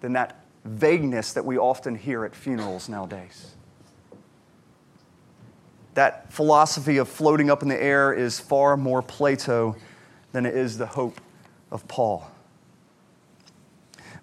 than 0.00 0.12
that 0.12 0.44
vagueness 0.64 1.32
that 1.32 1.44
we 1.44 1.56
often 1.58 1.96
hear 1.96 2.24
at 2.24 2.34
funerals 2.34 2.88
nowadays. 2.88 3.54
That 5.94 6.32
philosophy 6.32 6.98
of 6.98 7.08
floating 7.08 7.50
up 7.50 7.62
in 7.62 7.68
the 7.68 7.82
air 7.82 8.12
is 8.12 8.38
far 8.38 8.76
more 8.76 9.02
Plato 9.02 9.76
than 10.32 10.46
it 10.46 10.54
is 10.54 10.78
the 10.78 10.86
hope 10.86 11.20
of 11.70 11.86
Paul. 11.88 12.30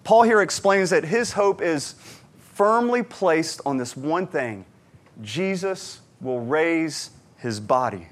Paul 0.04 0.22
here 0.22 0.40
explains 0.40 0.90
that 0.90 1.04
his 1.04 1.32
hope 1.32 1.60
is 1.60 1.94
firmly 2.38 3.02
placed 3.02 3.60
on 3.66 3.76
this 3.76 3.96
one 3.96 4.26
thing 4.26 4.64
Jesus 5.22 6.00
will 6.20 6.40
raise 6.40 7.10
his 7.36 7.60
body 7.60 8.08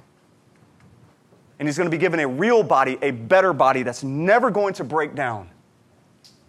and 1.58 1.66
he's 1.66 1.76
going 1.76 1.90
to 1.90 1.94
be 1.94 2.00
given 2.00 2.20
a 2.20 2.28
real 2.28 2.62
body, 2.62 2.98
a 3.00 3.10
better 3.10 3.52
body 3.52 3.82
that's 3.82 4.02
never 4.02 4.50
going 4.50 4.74
to 4.74 4.84
break 4.84 5.14
down. 5.14 5.48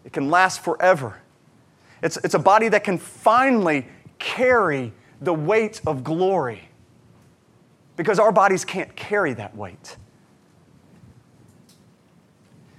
It 0.04 0.12
can 0.12 0.30
last 0.30 0.62
forever. 0.62 1.22
It's, 2.02 2.18
it's 2.18 2.34
a 2.34 2.40
body 2.40 2.70
that 2.70 2.84
can 2.84 2.98
finally 2.98 3.88
carry 4.20 4.94
the 5.22 5.34
weight 5.34 5.82
of 5.88 6.04
glory 6.04 6.70
because 7.96 8.20
our 8.20 8.32
bodies 8.32 8.66
can't 8.66 8.96
carry 8.96 9.34
that 9.34 9.56
weight. 9.56 9.98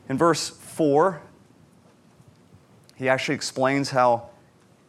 In 0.09 0.17
verse 0.17 0.49
4, 0.49 1.21
he 2.97 3.09
actually 3.09 3.35
explains 3.35 3.91
how 3.91 4.31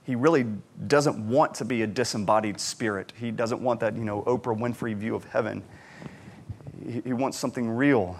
he 0.04 0.16
really 0.16 0.46
doesn't 0.88 1.28
want 1.28 1.54
to 1.56 1.66
be 1.66 1.84
a 1.84 1.88
disembodied 1.88 2.60
spirit. 2.60 3.14
He 3.16 3.32
doesn't 3.32 3.62
want 3.62 3.80
that, 3.82 3.96
you 3.96 4.04
know, 4.04 4.24
Oprah 4.24 4.58
Winfrey 4.58 4.96
view 4.96 5.16
of 5.16 5.26
heaven 5.26 5.64
he 6.90 7.14
wants 7.14 7.38
something 7.38 7.70
real. 7.70 8.20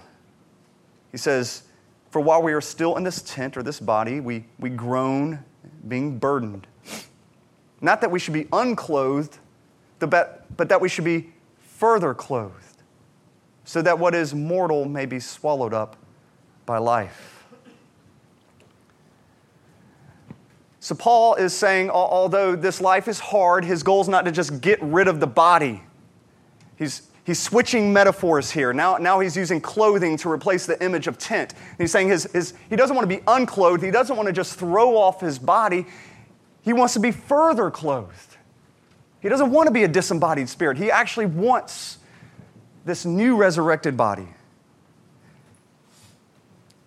He 1.12 1.18
says, 1.18 1.64
For 2.12 2.22
while 2.22 2.42
we 2.42 2.54
are 2.54 2.62
still 2.62 2.98
in 2.98 3.04
this 3.04 3.22
tent 3.22 3.58
or 3.58 3.64
this 3.64 3.80
body, 3.80 4.20
we, 4.20 4.46
we 4.60 4.70
groan, 4.70 5.44
being 5.88 6.20
burdened. 6.20 6.68
Not 7.82 8.02
that 8.02 8.12
we 8.12 8.20
should 8.20 8.34
be 8.34 8.48
unclothed, 8.52 9.38
but 10.00 10.46
that 10.58 10.82
we 10.82 10.90
should 10.90 11.06
be 11.06 11.32
further 11.60 12.14
clothed, 12.14 12.84
so 13.64 13.82
that 13.82 13.98
what 13.98 14.14
is 14.14 14.34
mortal 14.34 14.86
may 14.86 15.06
be 15.06 15.20
swallowed 15.20 15.74
up 15.74 15.96
by 16.70 16.78
life. 16.78 17.48
So, 20.80 20.94
Paul 20.94 21.34
is 21.34 21.52
saying, 21.52 21.90
although 21.90 22.56
this 22.56 22.80
life 22.80 23.08
is 23.08 23.20
hard, 23.20 23.66
his 23.66 23.82
goal 23.82 24.02
is 24.02 24.08
not 24.08 24.24
to 24.26 24.32
just 24.32 24.62
get 24.62 24.80
rid 24.84 25.08
of 25.08 25.20
the 25.20 25.26
body. 25.26 25.82
He's, 26.78 27.02
He's 27.26 27.40
switching 27.40 27.92
metaphors 27.92 28.52
here. 28.52 28.72
Now, 28.72 28.98
now 28.98 29.20
he's 29.20 29.36
using 29.36 29.60
clothing 29.62 30.16
to 30.18 30.30
replace 30.30 30.68
the 30.68 30.84
image 30.84 31.08
of 31.08 31.18
tent. 31.18 31.56
he's 31.80 31.92
saying 31.92 32.08
his, 32.08 32.32
his, 32.34 32.54
he 32.70 32.76
doesn't 32.76 32.96
want 32.96 33.10
to 33.10 33.16
be 33.16 33.24
unclothed. 33.28 33.84
He 33.84 33.92
doesn't 33.92 34.16
want 34.16 34.28
to 34.28 34.34
just 34.34 34.58
throw 34.58 34.96
off 34.96 35.22
his 35.22 35.38
body. 35.38 35.88
He 36.62 36.74
wants 36.74 36.94
to 36.94 37.00
be 37.00 37.12
further 37.12 37.70
clothed. 37.70 38.38
He 39.22 39.30
doesn't 39.30 39.52
want 39.52 39.68
to 39.68 39.74
be 39.74 39.84
a 39.84 39.88
disembodied 39.88 40.50
spirit. 40.50 40.78
He 40.78 40.90
actually 40.90 41.28
wants 41.28 41.98
this 42.86 43.06
new 43.06 43.38
resurrected 43.38 43.98
body. 43.98 44.28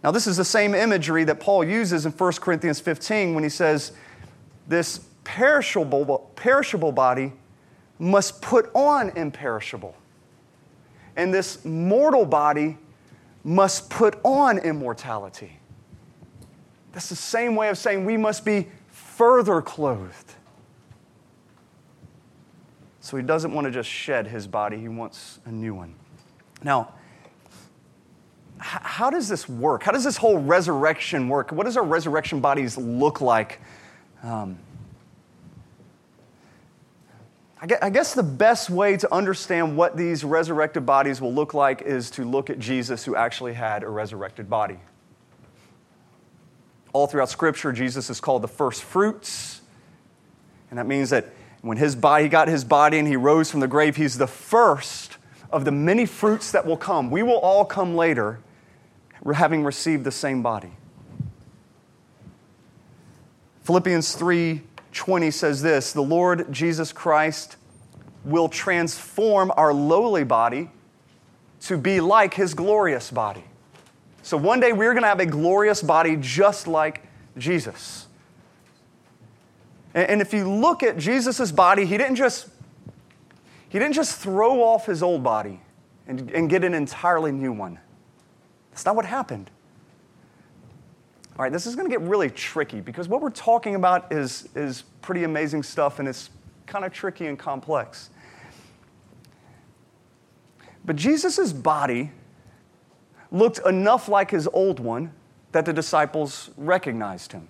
Now, 0.02 0.10
this 0.10 0.26
is 0.26 0.36
the 0.36 0.44
same 0.44 0.74
imagery 0.74 1.24
that 1.24 1.38
Paul 1.38 1.64
uses 1.64 2.06
in 2.06 2.12
1 2.12 2.32
Corinthians 2.34 2.80
15 2.80 3.34
when 3.34 3.44
he 3.44 3.50
says, 3.50 3.92
This 4.66 4.98
perishable, 5.24 6.32
perishable 6.34 6.92
body 6.92 7.32
must 7.98 8.42
put 8.42 8.70
on 8.74 9.10
imperishable 9.10 9.96
and 11.16 11.32
this 11.32 11.64
mortal 11.64 12.24
body 12.24 12.78
must 13.44 13.90
put 13.90 14.18
on 14.24 14.58
immortality. 14.58 15.58
That's 16.92 17.08
the 17.08 17.16
same 17.16 17.56
way 17.56 17.68
of 17.68 17.78
saying 17.78 18.04
we 18.04 18.16
must 18.16 18.44
be 18.44 18.68
further 18.88 19.60
clothed. 19.62 20.34
So 23.00 23.16
he 23.16 23.22
doesn't 23.22 23.52
want 23.52 23.64
to 23.66 23.70
just 23.70 23.88
shed 23.88 24.28
his 24.28 24.46
body, 24.46 24.78
he 24.78 24.88
wants 24.88 25.40
a 25.44 25.50
new 25.50 25.74
one. 25.74 25.94
Now, 26.62 26.94
how 28.62 29.10
does 29.10 29.28
this 29.28 29.48
work? 29.48 29.82
How 29.82 29.92
does 29.92 30.04
this 30.04 30.16
whole 30.16 30.38
resurrection 30.38 31.28
work? 31.28 31.50
What 31.50 31.64
does 31.64 31.76
our 31.76 31.84
resurrection 31.84 32.40
bodies 32.40 32.78
look 32.78 33.20
like? 33.20 33.60
Um, 34.22 34.58
I 37.60 37.90
guess 37.90 38.14
the 38.14 38.24
best 38.24 38.70
way 38.70 38.96
to 38.96 39.14
understand 39.14 39.76
what 39.76 39.96
these 39.96 40.24
resurrected 40.24 40.84
bodies 40.84 41.20
will 41.20 41.32
look 41.32 41.54
like 41.54 41.82
is 41.82 42.10
to 42.12 42.24
look 42.24 42.50
at 42.50 42.58
Jesus, 42.58 43.04
who 43.04 43.14
actually 43.14 43.52
had 43.52 43.84
a 43.84 43.88
resurrected 43.88 44.50
body. 44.50 44.80
All 46.92 47.06
throughout 47.06 47.28
Scripture, 47.28 47.72
Jesus 47.72 48.10
is 48.10 48.20
called 48.20 48.42
the 48.42 48.48
first 48.48 48.82
fruits. 48.82 49.60
And 50.70 50.78
that 50.78 50.86
means 50.86 51.10
that 51.10 51.26
when 51.60 51.76
his 51.76 51.94
body, 51.94 52.24
he 52.24 52.28
got 52.28 52.48
his 52.48 52.64
body 52.64 52.98
and 52.98 53.06
he 53.06 53.14
rose 53.14 53.48
from 53.48 53.60
the 53.60 53.68
grave, 53.68 53.94
he's 53.94 54.18
the 54.18 54.26
first 54.26 55.18
of 55.52 55.64
the 55.64 55.70
many 55.70 56.04
fruits 56.04 56.50
that 56.50 56.66
will 56.66 56.76
come. 56.76 57.12
We 57.12 57.22
will 57.22 57.38
all 57.38 57.64
come 57.64 57.94
later, 57.94 58.40
having 59.30 59.64
received 59.64 60.04
the 60.04 60.10
same 60.10 60.42
body. 60.42 60.72
Philippians 63.62 64.14
3 64.14 64.62
20 64.92 65.30
says 65.30 65.62
this 65.62 65.92
The 65.92 66.02
Lord 66.02 66.52
Jesus 66.52 66.92
Christ 66.92 67.56
will 68.24 68.48
transform 68.48 69.52
our 69.56 69.72
lowly 69.72 70.24
body 70.24 70.70
to 71.62 71.78
be 71.78 72.00
like 72.00 72.34
his 72.34 72.54
glorious 72.54 73.10
body. 73.10 73.44
So 74.22 74.36
one 74.36 74.60
day 74.60 74.72
we're 74.72 74.92
going 74.92 75.02
to 75.02 75.08
have 75.08 75.20
a 75.20 75.26
glorious 75.26 75.82
body 75.82 76.16
just 76.20 76.66
like 76.66 77.02
Jesus. 77.36 78.06
And 79.94 80.20
if 80.20 80.32
you 80.32 80.48
look 80.48 80.82
at 80.82 80.96
Jesus' 80.96 81.52
body, 81.52 81.84
he 81.84 81.98
didn't 81.98 82.16
just 82.16 82.48
he 83.68 83.78
didn't 83.78 83.94
just 83.94 84.18
throw 84.18 84.62
off 84.62 84.86
his 84.86 85.02
old 85.02 85.22
body 85.22 85.60
and, 86.06 86.30
and 86.30 86.50
get 86.50 86.62
an 86.62 86.74
entirely 86.74 87.32
new 87.32 87.52
one. 87.52 87.78
That's 88.72 88.84
not 88.84 88.96
what 88.96 89.04
happened. 89.04 89.50
All 91.38 91.44
right, 91.44 91.52
this 91.52 91.66
is 91.66 91.76
going 91.76 91.88
to 91.88 91.90
get 91.90 92.06
really 92.06 92.28
tricky 92.28 92.80
because 92.80 93.08
what 93.08 93.22
we're 93.22 93.30
talking 93.30 93.74
about 93.74 94.12
is, 94.12 94.48
is 94.54 94.82
pretty 95.00 95.24
amazing 95.24 95.62
stuff 95.62 95.98
and 95.98 96.08
it's 96.08 96.30
kind 96.66 96.84
of 96.84 96.92
tricky 96.92 97.26
and 97.26 97.38
complex. 97.38 98.10
But 100.84 100.96
Jesus' 100.96 101.52
body 101.52 102.10
looked 103.30 103.60
enough 103.60 104.08
like 104.08 104.30
his 104.30 104.48
old 104.48 104.80
one 104.80 105.12
that 105.52 105.64
the 105.64 105.72
disciples 105.72 106.50
recognized 106.56 107.32
him. 107.32 107.46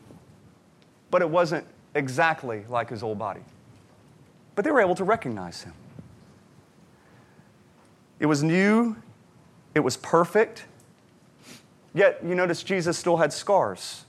But 1.10 1.22
it 1.22 1.30
wasn't 1.30 1.66
exactly 1.94 2.64
like 2.68 2.90
his 2.90 3.02
old 3.02 3.18
body. 3.18 3.40
But 4.54 4.64
they 4.64 4.70
were 4.70 4.80
able 4.80 4.94
to 4.96 5.04
recognize 5.04 5.62
him. 5.62 5.72
It 8.20 8.26
was 8.26 8.42
new, 8.42 8.96
it 9.74 9.80
was 9.80 9.96
perfect, 9.96 10.66
Yet, 11.94 12.20
you 12.24 12.34
notice 12.34 12.62
Jesus 12.62 12.98
still 12.98 13.18
had 13.18 13.32
scars. 13.32 14.04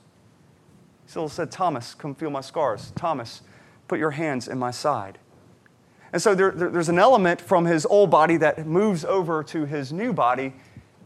He 1.05 1.11
still 1.11 1.27
said, 1.27 1.51
Thomas, 1.51 1.93
come 1.93 2.15
feel 2.15 2.29
my 2.29 2.41
scars. 2.41 2.91
Thomas, 2.95 3.41
put 3.87 3.99
your 3.99 4.11
hands 4.11 4.47
in 4.47 4.57
my 4.57 4.71
side. 4.71 5.17
And 6.13 6.21
so 6.21 6.35
there, 6.35 6.51
there, 6.51 6.69
there's 6.69 6.89
an 6.89 6.99
element 6.99 7.41
from 7.41 7.65
his 7.65 7.85
old 7.85 8.09
body 8.09 8.37
that 8.37 8.65
moves 8.65 9.03
over 9.03 9.43
to 9.45 9.65
his 9.65 9.91
new 9.91 10.13
body. 10.13 10.53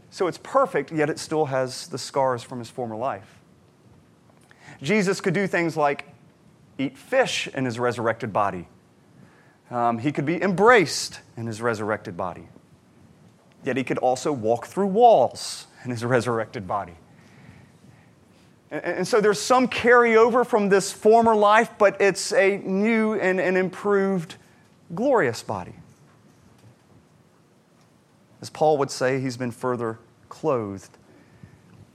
So 0.09 0.27
it's 0.27 0.37
perfect, 0.37 0.91
yet 0.91 1.09
it 1.09 1.17
still 1.17 1.45
has 1.45 1.87
the 1.87 1.97
scars 1.97 2.43
from 2.43 2.59
his 2.59 2.69
former 2.69 2.95
life. 2.95 3.39
Jesus 4.81 5.21
could 5.21 5.33
do 5.33 5.47
things 5.47 5.75
like 5.75 6.05
eat 6.77 6.97
fish 6.97 7.47
in 7.47 7.65
his 7.65 7.79
resurrected 7.79 8.31
body. 8.31 8.67
Um, 9.71 9.97
he 9.97 10.11
could 10.11 10.25
be 10.25 10.41
embraced 10.41 11.21
in 11.35 11.47
his 11.47 11.61
resurrected 11.61 12.15
body. 12.15 12.47
Yet 13.67 13.75
he 13.75 13.83
could 13.83 13.97
also 13.97 14.31
walk 14.31 14.65
through 14.65 14.87
walls 14.87 15.67
in 15.83 15.91
his 15.91 16.05
resurrected 16.05 16.65
body. 16.65 16.93
And, 18.71 19.05
so 19.05 19.19
there's 19.19 19.41
some 19.41 19.67
carryover 19.67 20.45
from 20.45 20.69
this 20.69 20.93
former 20.93 21.35
life, 21.35 21.71
but 21.77 21.99
it's 21.99 22.31
a 22.31 22.59
new 22.59 23.15
and 23.15 23.41
an 23.41 23.57
improved, 23.57 24.35
glorious 24.95 25.43
body. 25.43 25.73
As 28.41 28.49
Paul 28.49 28.77
would 28.77 28.89
say, 28.89 29.19
he's 29.19 29.35
been 29.35 29.51
further 29.51 29.99
clothed. 30.29 30.97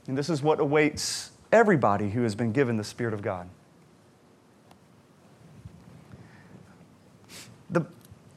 And 0.07 0.15
this 0.15 0.29
is 0.29 0.43
what 0.43 0.59
awaits 0.59 1.31
everybody 1.51 2.11
who 2.11 2.21
has 2.21 2.35
been 2.35 2.51
given 2.51 2.77
the 2.77 2.83
Spirit 2.83 3.15
of 3.15 3.23
God. 3.23 3.49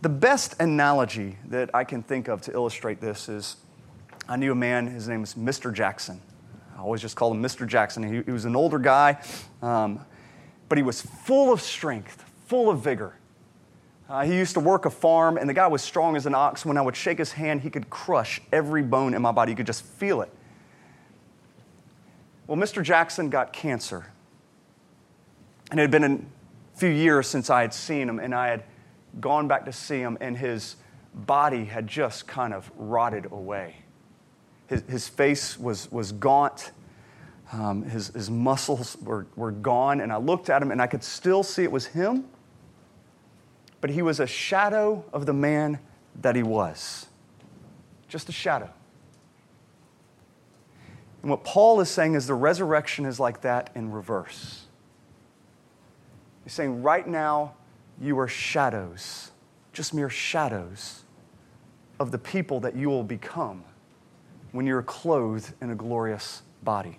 The, 0.03 0.09
best 0.09 0.61
analogy 0.61 1.37
that 1.47 1.71
I 1.75 1.85
can 1.85 2.03
think 2.03 2.29
of 2.29 2.41
to 2.43 2.53
illustrate 2.53 3.01
this 3.01 3.29
is 3.29 3.57
I 4.29 4.37
knew 4.37 4.53
a 4.53 4.55
man, 4.55 4.87
his 4.87 5.09
name 5.09 5.21
was 5.21 5.35
Mr. 5.35 5.73
Jackson. 5.73 6.21
I 6.77 6.81
always 6.81 7.01
just 7.01 7.17
called 7.17 7.37
him 7.37 7.43
Mr. 7.43 7.67
Jackson. 7.67 8.03
He, 8.03 8.23
he 8.23 8.31
was 8.31 8.45
an 8.45 8.55
older 8.55 8.79
guy, 8.79 9.21
um, 9.63 10.05
but 10.69 10.79
he 10.79 10.83
was 10.83 11.01
full 11.01 11.53
of 11.53 11.61
strength, 11.61 12.25
full 12.47 12.69
of 12.69 12.81
vigor. 12.81 13.15
Uh, 14.09 14.25
he 14.25 14.35
used 14.35 14.55
to 14.55 14.61
work 14.61 14.85
a 14.85 14.91
farm, 14.91 15.37
and 15.37 15.49
the 15.49 15.55
guy 15.55 15.67
was 15.67 15.83
strong 15.83 16.15
as 16.15 16.27
an 16.27 16.35
ox. 16.35 16.65
When 16.65 16.77
I 16.77 16.83
would 16.83 16.95
shake 16.95 17.19
his 17.19 17.33
hand, 17.33 17.63
he 17.63 17.71
could 17.71 17.91
crush 17.91 18.41
every 18.53 18.83
bone 18.83 19.15
in 19.15 19.23
my 19.23 19.33
body. 19.33 19.53
You 19.53 19.57
could 19.57 19.67
just 19.67 19.85
feel 19.85 20.21
it. 20.23 20.33
Well, 22.47 22.57
Mr. 22.57 22.83
Jackson 22.83 23.31
got 23.31 23.53
cancer. 23.53 24.07
And 25.71 25.81
it 25.81 25.83
had 25.83 25.91
been 25.91 26.05
a 26.05 26.79
few 26.79 26.89
years 26.89 27.27
since 27.27 27.51
I 27.51 27.63
had 27.63 27.75
seen 27.75 28.09
him, 28.09 28.21
and 28.21 28.35
I 28.35 28.49
had 28.49 28.65
gone 29.21 29.49
back 29.49 29.65
to 29.65 29.73
see 29.73 29.99
him, 29.99 30.19
and 30.21 30.37
his 30.37 30.77
body 31.15 31.65
had 31.65 31.87
just 31.87 32.27
kind 32.27 32.53
of 32.53 32.71
rotted 32.77 33.27
away. 33.33 33.77
His, 34.67 34.83
his 34.83 35.09
face 35.09 35.59
was, 35.59 35.91
was 35.91 36.13
gaunt, 36.13 36.73
um, 37.53 37.85
his, 37.85 38.09
his 38.09 38.29
muscles 38.29 38.97
were, 39.03 39.27
were 39.37 39.53
gone, 39.53 40.01
and 40.01 40.13
I 40.13 40.17
looked 40.17 40.51
at 40.51 40.61
him, 40.61 40.71
and 40.71 40.83
I 40.83 40.87
could 40.87 41.05
still 41.05 41.43
see 41.43 41.63
it 41.63 41.71
was 41.71 41.87
him, 41.87 42.25
but 43.81 43.91
he 43.91 44.03
was 44.03 44.21
a 44.21 44.27
shadow 44.27 45.05
of 45.13 45.27
the 45.27 45.33
man 45.33 45.79
that 46.21 46.35
he 46.35 46.43
was. 46.43 47.07
Just 48.09 48.29
a 48.29 48.33
shadow. 48.33 48.71
And 51.23 51.31
what 51.31 51.45
Paul 51.45 51.81
is 51.81 51.89
saying 51.89 52.15
is 52.15 52.27
the 52.27 52.35
resurrection 52.35 53.05
is 53.05 53.21
like 53.21 53.43
that 53.43 53.71
in 53.75 53.93
reverse. 53.93 54.65
He's 56.45 56.53
saying, 56.53 56.83
right 56.83 57.07
now, 57.07 57.55
you 58.01 58.19
are 58.19 58.29
shadows, 58.29 59.31
just 59.73 59.95
mere 59.95 60.11
shadows 60.11 61.05
of 61.99 62.11
the 62.11 62.19
people 62.19 62.61
that 62.61 62.77
you 62.77 62.89
will 62.89 63.05
become 63.05 63.65
when 64.53 64.67
you're 64.67 64.83
clothed 64.83 65.53
in 65.61 65.71
a 65.71 65.75
glorious 65.75 66.43
body. 66.63 66.99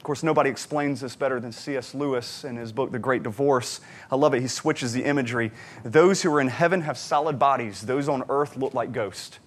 Of 0.00 0.04
course, 0.04 0.22
nobody 0.22 0.48
explains 0.48 1.02
this 1.02 1.14
better 1.14 1.40
than 1.40 1.52
C.S. 1.52 1.94
Lewis 1.94 2.44
in 2.44 2.56
his 2.56 2.72
book, 2.72 2.90
The 2.90 2.98
Great 2.98 3.22
Divorce. 3.22 3.80
I 4.10 4.16
love 4.16 4.32
it. 4.32 4.40
He 4.40 4.48
switches 4.48 4.94
the 4.94 5.04
imagery. 5.04 5.52
Those 5.84 6.22
who 6.22 6.32
are 6.32 6.40
in 6.40 6.48
heaven 6.48 6.80
have 6.80 6.96
solid 6.96 7.38
bodies, 7.38 7.82
those 7.82 8.08
on 8.08 8.24
earth 8.30 8.56
look 8.56 8.72
like 8.72 8.92
ghosts. 8.92 9.38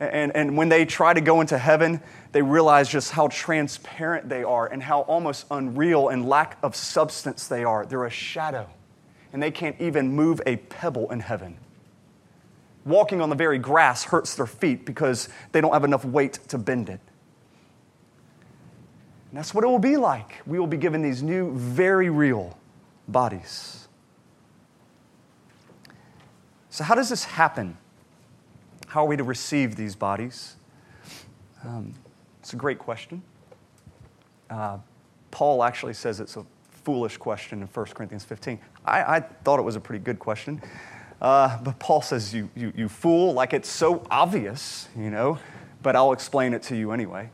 And, 0.00 0.34
and 0.34 0.56
when 0.56 0.68
they 0.68 0.84
try 0.84 1.12
to 1.14 1.20
go 1.20 1.40
into 1.40 1.56
heaven, 1.56 2.00
they 2.32 2.42
realize 2.42 2.88
just 2.88 3.12
how 3.12 3.28
transparent 3.28 4.28
they 4.28 4.42
are 4.42 4.66
and 4.66 4.82
how 4.82 5.02
almost 5.02 5.46
unreal 5.50 6.08
and 6.08 6.28
lack 6.28 6.58
of 6.62 6.74
substance 6.74 7.46
they 7.46 7.64
are. 7.64 7.86
They're 7.86 8.04
a 8.04 8.10
shadow, 8.10 8.68
and 9.32 9.42
they 9.42 9.50
can't 9.50 9.80
even 9.80 10.12
move 10.12 10.40
a 10.46 10.56
pebble 10.56 11.10
in 11.12 11.20
heaven. 11.20 11.56
Walking 12.84 13.20
on 13.20 13.30
the 13.30 13.36
very 13.36 13.58
grass 13.58 14.04
hurts 14.04 14.34
their 14.34 14.46
feet 14.46 14.84
because 14.84 15.28
they 15.52 15.60
don't 15.60 15.72
have 15.72 15.84
enough 15.84 16.04
weight 16.04 16.34
to 16.48 16.58
bend 16.58 16.88
it. 16.88 17.00
And 19.30 19.38
that's 19.38 19.54
what 19.54 19.64
it 19.64 19.68
will 19.68 19.78
be 19.78 19.96
like. 19.96 20.42
We 20.46 20.58
will 20.58 20.66
be 20.66 20.76
given 20.76 21.02
these 21.02 21.22
new, 21.22 21.52
very 21.56 22.10
real 22.10 22.58
bodies. 23.08 23.88
So, 26.68 26.84
how 26.84 26.94
does 26.94 27.08
this 27.08 27.24
happen? 27.24 27.78
How 28.94 29.04
are 29.04 29.08
we 29.08 29.16
to 29.16 29.24
receive 29.24 29.74
these 29.74 29.96
bodies? 29.96 30.54
Um, 31.64 31.94
it's 32.38 32.52
a 32.52 32.56
great 32.56 32.78
question. 32.78 33.22
Uh, 34.48 34.78
Paul 35.32 35.64
actually 35.64 35.94
says 35.94 36.20
it's 36.20 36.36
a 36.36 36.46
foolish 36.84 37.16
question 37.16 37.60
in 37.60 37.66
1 37.66 37.86
Corinthians 37.86 38.22
15. 38.22 38.60
I, 38.84 39.16
I 39.16 39.20
thought 39.42 39.58
it 39.58 39.64
was 39.64 39.74
a 39.74 39.80
pretty 39.80 39.98
good 39.98 40.20
question. 40.20 40.62
Uh, 41.20 41.58
but 41.64 41.76
Paul 41.80 42.02
says, 42.02 42.32
you, 42.32 42.48
you, 42.54 42.72
you 42.76 42.88
fool, 42.88 43.32
like 43.32 43.52
it's 43.52 43.68
so 43.68 44.06
obvious, 44.12 44.88
you 44.96 45.10
know, 45.10 45.40
but 45.82 45.96
I'll 45.96 46.12
explain 46.12 46.54
it 46.54 46.62
to 46.62 46.76
you 46.76 46.92
anyway. 46.92 47.30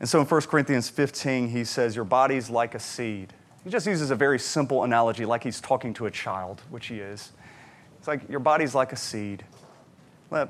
And 0.00 0.08
so 0.08 0.22
in 0.22 0.26
1 0.26 0.40
Corinthians 0.42 0.88
15, 0.88 1.50
he 1.50 1.64
says, 1.64 1.94
Your 1.94 2.06
body's 2.06 2.48
like 2.48 2.74
a 2.74 2.80
seed. 2.80 3.34
He 3.62 3.68
just 3.68 3.86
uses 3.86 4.10
a 4.10 4.16
very 4.16 4.38
simple 4.38 4.84
analogy, 4.84 5.26
like 5.26 5.44
he's 5.44 5.60
talking 5.60 5.92
to 5.92 6.06
a 6.06 6.10
child, 6.10 6.62
which 6.70 6.86
he 6.86 7.00
is. 7.00 7.32
Like 8.10 8.28
your 8.28 8.40
body's 8.40 8.74
like 8.74 8.92
a 8.92 8.96
seed. 8.96 9.44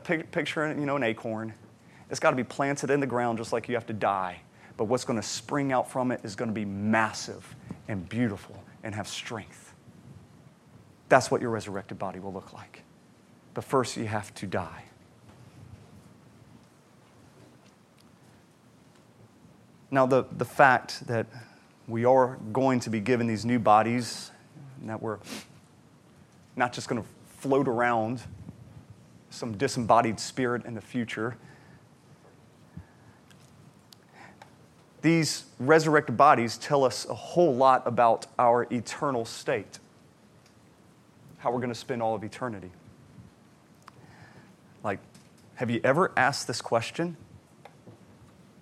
Picture, 0.03 0.69
you 0.69 0.87
know, 0.87 0.97
an 0.97 1.03
acorn. 1.03 1.53
It's 2.09 2.19
got 2.19 2.31
to 2.31 2.37
be 2.37 2.43
planted 2.43 2.89
in 2.89 3.01
the 3.01 3.07
ground 3.07 3.37
just 3.37 3.53
like 3.53 3.69
you 3.69 3.75
have 3.75 3.85
to 3.89 3.93
die. 3.93 4.41
But 4.79 4.87
what's 4.87 5.05
going 5.05 5.21
to 5.21 5.23
spring 5.23 5.71
out 5.71 5.91
from 5.91 6.11
it 6.11 6.21
is 6.25 6.35
going 6.35 6.49
to 6.49 6.55
be 6.55 6.65
massive 6.65 7.55
and 7.87 8.09
beautiful 8.09 8.65
and 8.83 8.95
have 8.95 9.07
strength. 9.07 9.75
That's 11.11 11.31
what 11.31 11.43
your 11.43 11.51
resurrected 11.51 11.99
body 11.99 12.19
will 12.19 12.33
look 12.33 12.55
like. 12.55 12.83
But 13.53 13.65
first, 13.65 13.95
you 13.99 14.07
have 14.07 14.35
to 14.37 14.47
die. 14.47 14.85
Now, 19.91 20.07
the, 20.07 20.25
the 20.39 20.47
fact 20.47 21.07
that 21.09 21.27
we 21.87 22.07
are 22.07 22.39
going 22.55 22.81
to 22.81 22.89
be 22.89 23.01
given 23.01 23.27
these 23.27 23.45
new 23.45 23.59
bodies, 23.59 24.31
and 24.81 24.89
that 24.89 25.03
we're 25.03 25.19
not 26.57 26.73
just 26.73 26.89
going 26.89 27.03
to 27.03 27.09
float 27.41 27.67
around 27.69 28.23
some 29.31 29.57
disembodied 29.57 30.21
spirit 30.21 30.67
in 30.67 30.75
the 30.75 30.81
future. 30.81 31.37
These 35.01 35.45
resurrected 35.59 36.19
bodies 36.19 36.59
tell 36.59 36.85
us 36.85 37.09
a 37.09 37.15
whole 37.15 37.55
lot 37.55 37.87
about 37.87 38.27
our 38.39 38.65
eternal 38.71 39.25
state, 39.25 39.79
how 41.39 41.51
we're 41.51 41.61
going 41.61 41.71
to 41.71 41.75
spend 41.75 42.03
all 42.03 42.15
of 42.15 42.23
eternity. 42.23 42.71
Like, 44.85 44.99
have 45.55 45.71
you 45.71 45.81
ever 45.83 46.13
asked 46.19 46.47
this 46.47 46.61
question? 46.61 47.17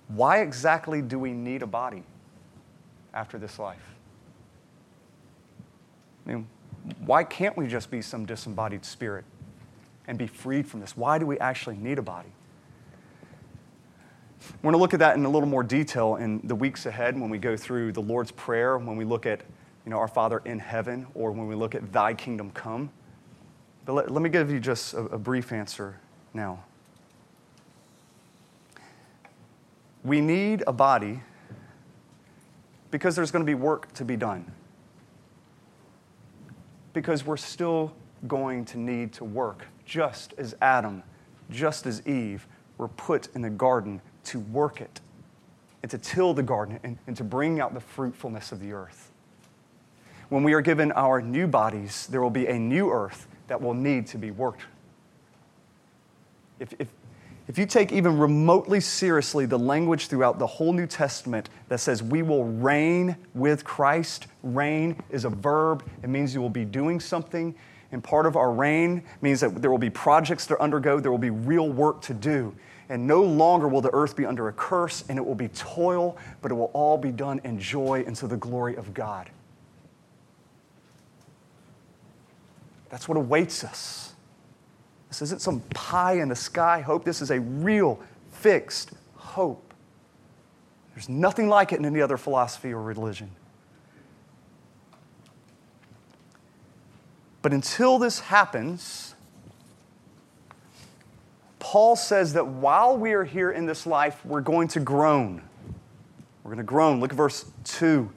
Why 0.07 0.41
exactly 0.43 1.03
do 1.03 1.19
we 1.19 1.33
need 1.33 1.63
a 1.63 1.67
body 1.67 2.05
after 3.13 3.39
this 3.39 3.59
life? 3.59 3.97
I 6.25 6.33
mean, 6.33 6.47
why 7.05 7.25
can't 7.25 7.57
we 7.57 7.67
just 7.67 7.91
be 7.91 8.03
some 8.03 8.27
disembodied 8.27 8.85
spirit 8.85 9.25
and 10.07 10.19
be 10.19 10.27
freed 10.27 10.67
from 10.67 10.81
this? 10.81 10.97
Why 10.97 11.19
do 11.19 11.27
we 11.27 11.39
actually 11.39 11.77
need 11.77 11.99
a 11.99 12.03
body? 12.03 12.31
We're 14.63 14.71
going 14.71 14.73
to 14.73 14.79
look 14.79 14.95
at 14.95 15.01
that 15.01 15.17
in 15.17 15.25
a 15.25 15.29
little 15.29 15.49
more 15.49 15.63
detail 15.63 16.17
in 16.17 16.41
the 16.45 16.55
weeks 16.55 16.87
ahead 16.87 17.19
when 17.19 17.29
we 17.29 17.39
go 17.39 17.57
through 17.57 17.93
the 17.93 18.01
Lord's 18.01 18.31
Prayer, 18.31 18.79
when 18.79 18.97
we 18.97 19.05
look 19.05 19.27
at 19.27 19.43
you 19.85 19.91
know, 19.91 19.99
our 19.99 20.09
Father 20.09 20.43
in 20.45 20.59
heaven, 20.59 21.07
or 21.15 21.33
when 21.33 21.49
we 21.49 21.55
look 21.55 21.75
at 21.75 21.93
Thy 21.93 22.15
kingdom 22.15 22.51
come. 22.53 22.91
But 23.85 23.95
let, 23.95 24.11
let 24.11 24.23
me 24.23 24.29
give 24.29 24.51
you 24.51 24.61
just 24.61 24.95
a, 24.95 24.99
a 24.99 25.19
brief 25.19 25.53
answer 25.53 25.99
now. 26.35 26.63
We 30.05 30.21
need 30.21 30.63
a 30.67 30.73
body 30.73 31.23
because 32.91 33.17
there's 33.17 33.31
going 33.31 33.45
to 33.45 33.47
be 33.47 33.55
work 33.55 33.93
to 33.95 34.05
be 34.05 34.17
done 34.17 34.53
because 36.99 37.25
we're 37.25 37.37
still 37.37 37.93
going 38.27 38.65
to 38.65 38.77
need 38.77 39.13
to 39.13 39.25
work, 39.25 39.67
just 39.87 40.35
as 40.37 40.57
Adam, 40.61 41.05
just 41.49 41.87
as 41.87 42.05
Eve 42.09 42.45
were 42.77 42.89
put 42.89 43.29
in 43.37 43.41
the 43.41 43.51
garden 43.51 44.01
to 44.25 44.41
work 44.41 44.81
it 44.81 45.01
and 45.81 45.93
to 45.93 45.97
till 45.97 46.35
the 46.35 46.43
garden 46.43 46.81
and, 46.83 46.99
and 47.07 47.17
to 47.17 47.23
bring 47.23 47.61
out 47.61 47.73
the 47.73 47.79
fruitfulness 47.79 48.51
of 48.51 48.59
the 48.59 48.73
earth. 48.73 49.13
When 50.29 50.43
we 50.43 50.55
are 50.55 50.61
given 50.61 50.91
our 50.91 51.23
new 51.23 51.47
bodies, 51.47 52.09
there 52.09 52.21
will 52.21 52.31
be 52.31 52.49
a 52.49 52.59
new 52.59 52.91
earth 52.91 53.29
that 53.47 53.63
will 53.63 53.75
need 53.75 54.09
to 54.09 54.19
be 54.19 54.33
worked. 54.33 54.63
If, 56.59 56.75
if, 56.81 56.89
if 57.49 57.59
you 57.59 57.65
take 57.67 57.93
even 57.93 58.19
remotely 58.19 58.79
seriously 58.79 59.47
the 59.47 59.59
language 59.59 60.09
throughout 60.09 60.39
the 60.39 60.47
whole 60.47 60.73
New 60.73 60.87
Testament 60.87 61.49
that 61.69 61.81
says 61.81 62.03
we 62.03 62.23
will 62.23 62.45
reign 62.45 63.17
with 63.35 63.65
Christ, 63.65 64.27
reign 64.43 65.03
is 65.11 65.25
a 65.25 65.31
verb. 65.31 65.83
It 66.03 66.09
means 66.09 66.35
you 66.35 66.43
will 66.43 66.51
be 66.51 66.67
doing 66.67 67.01
something. 67.01 67.55
And 67.91 68.05
part 68.05 68.27
of 68.27 68.37
our 68.37 68.53
reign 68.53 69.03
means 69.23 69.41
that 69.41 69.63
there 69.63 69.71
will 69.71 69.79
be 69.79 69.89
projects 69.89 70.47
to 70.49 70.61
undergo, 70.61 71.01
there 71.01 71.11
will 71.11 71.17
be 71.17 71.31
real 71.31 71.71
work 71.71 72.03
to 72.03 72.15
do. 72.15 72.55
and 72.89 73.07
no 73.07 73.23
longer 73.23 73.69
will 73.69 73.81
the 73.81 73.93
earth 73.93 74.17
be 74.17 74.25
under 74.25 74.49
a 74.49 74.53
curse, 74.53 75.05
and 75.09 75.19
it 75.19 75.25
will 75.25 75.35
be 75.35 75.49
toil, 75.49 76.17
but 76.41 76.51
it 76.51 76.55
will 76.55 76.71
all 76.73 76.97
be 76.97 77.13
done 77.13 77.41
in 77.45 77.61
joy 77.61 78.03
and 78.07 78.17
to 78.17 78.27
the 78.27 78.37
glory 78.37 78.77
of 78.77 78.95
God. 78.95 79.31
That's 82.89 83.07
what 83.07 83.19
awaits 83.19 83.65
us. 83.65 84.08
This 85.09 85.23
isn't 85.23 85.41
some 85.41 85.61
pie 85.75 86.15
in 86.15 86.29
the 86.29 86.37
sky 86.37 86.81
hope. 86.81 87.05
This 87.05 87.23
is 87.23 87.31
a 87.31 87.41
real, 87.41 88.01
fixed 88.31 88.93
hope. 89.17 89.73
There's 90.95 91.09
nothing 91.09 91.49
like 91.49 91.73
it 91.73 91.79
in 91.79 91.85
any 91.85 92.01
other 92.01 92.17
philosophy 92.17 92.73
or 92.73 92.83
religion. 92.83 93.31
But 97.41 97.53
until 97.53 97.99
this 97.99 98.21
happens, 98.21 99.15
Paul 101.59 101.97
says 101.97 102.33
that 102.35 102.47
while 102.47 102.97
we 102.97 103.13
are 103.13 103.25
here 103.25 103.51
in 103.51 103.67
this 103.67 103.87
life, 103.87 104.25
we're 104.25 104.41
going 104.41 104.69
to 104.69 104.81
groan. 104.81 105.43
We're 106.43 106.51
going 106.51 106.59
to 106.59 106.65
groan. 106.65 107.01
Look 107.01 107.13
at 107.13 107.17
verse 107.17 107.45
2. 107.65 108.11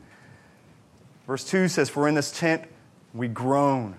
Verse 1.27 1.45
2 1.45 1.67
says, 1.67 1.89
For 1.89 2.08
in 2.08 2.15
this 2.15 2.32
tent 2.32 2.63
we 3.13 3.27
groan. 3.27 3.95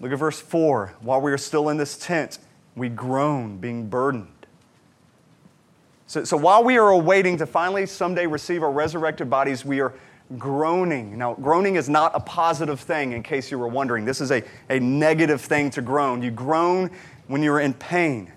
Look 0.00 0.12
at 0.12 0.18
verse 0.18 0.40
4. 0.40 0.94
While 1.00 1.20
we 1.20 1.32
are 1.32 1.38
still 1.38 1.68
in 1.68 1.76
this 1.76 1.96
tent, 1.96 2.38
we 2.76 2.88
groan, 2.88 3.58
being 3.58 3.88
burdened. 3.88 4.28
So, 6.06 6.24
so 6.24 6.36
while 6.36 6.64
we 6.64 6.78
are 6.78 6.88
awaiting 6.88 7.36
to 7.38 7.46
finally 7.46 7.84
someday 7.86 8.26
receive 8.26 8.62
our 8.62 8.72
resurrected 8.72 9.28
bodies, 9.28 9.64
we 9.64 9.80
are 9.80 9.92
groaning. 10.38 11.18
Now, 11.18 11.34
groaning 11.34 11.76
is 11.76 11.88
not 11.88 12.12
a 12.14 12.20
positive 12.20 12.80
thing, 12.80 13.12
in 13.12 13.22
case 13.22 13.50
you 13.50 13.58
were 13.58 13.68
wondering. 13.68 14.04
This 14.04 14.20
is 14.20 14.30
a, 14.30 14.42
a 14.70 14.78
negative 14.78 15.40
thing 15.40 15.70
to 15.70 15.82
groan. 15.82 16.22
You 16.22 16.30
groan 16.30 16.90
when 17.26 17.42
you're 17.42 17.60
in 17.60 17.74
pain. 17.74 18.32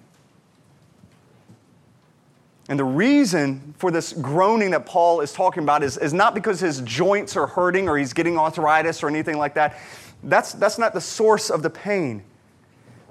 And 2.69 2.79
the 2.79 2.85
reason 2.85 3.73
for 3.77 3.91
this 3.91 4.13
groaning 4.13 4.71
that 4.71 4.85
Paul 4.85 5.19
is 5.19 5.33
talking 5.33 5.63
about 5.63 5.83
is, 5.83 5.97
is 5.97 6.13
not 6.13 6.33
because 6.33 6.59
his 6.59 6.79
joints 6.81 7.35
are 7.35 7.47
hurting 7.47 7.89
or 7.89 7.97
he's 7.97 8.13
getting 8.13 8.37
arthritis 8.37 9.03
or 9.03 9.09
anything 9.09 9.37
like 9.37 9.55
that. 9.55 9.77
That's, 10.23 10.53
that's 10.53 10.77
not 10.77 10.93
the 10.93 11.01
source 11.01 11.49
of 11.49 11.63
the 11.63 11.69
pain. 11.69 12.23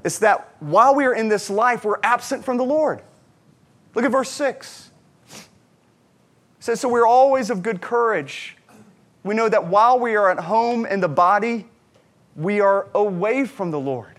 It's 0.05 0.19
that 0.21 0.55
while 0.61 0.95
we 0.95 1.05
are 1.05 1.15
in 1.15 1.29
this 1.29 1.51
life, 1.51 1.85
we're 1.85 1.99
absent 2.03 2.45
from 2.45 2.57
the 2.57 2.65
Lord. 2.65 3.03
Look 3.95 4.05
at 4.05 4.11
verse 4.11 4.31
6. 4.31 4.91
It 5.33 5.49
says, 6.61 6.81
So 6.81 6.89
we're 6.89 7.07
always 7.07 7.51
of 7.51 7.63
good 7.63 7.81
courage. 7.81 8.57
We 9.25 9.35
know 9.35 9.49
that 9.49 9.67
while 9.67 9.99
we 9.99 10.17
are 10.17 10.31
at 10.31 10.39
home 10.39 10.87
in 10.87 11.01
the 11.01 11.09
body, 11.09 11.67
we 12.37 12.61
are 12.61 12.87
away 12.95 13.45
from 13.45 13.71
the 13.71 13.81
Lord. 13.81 14.17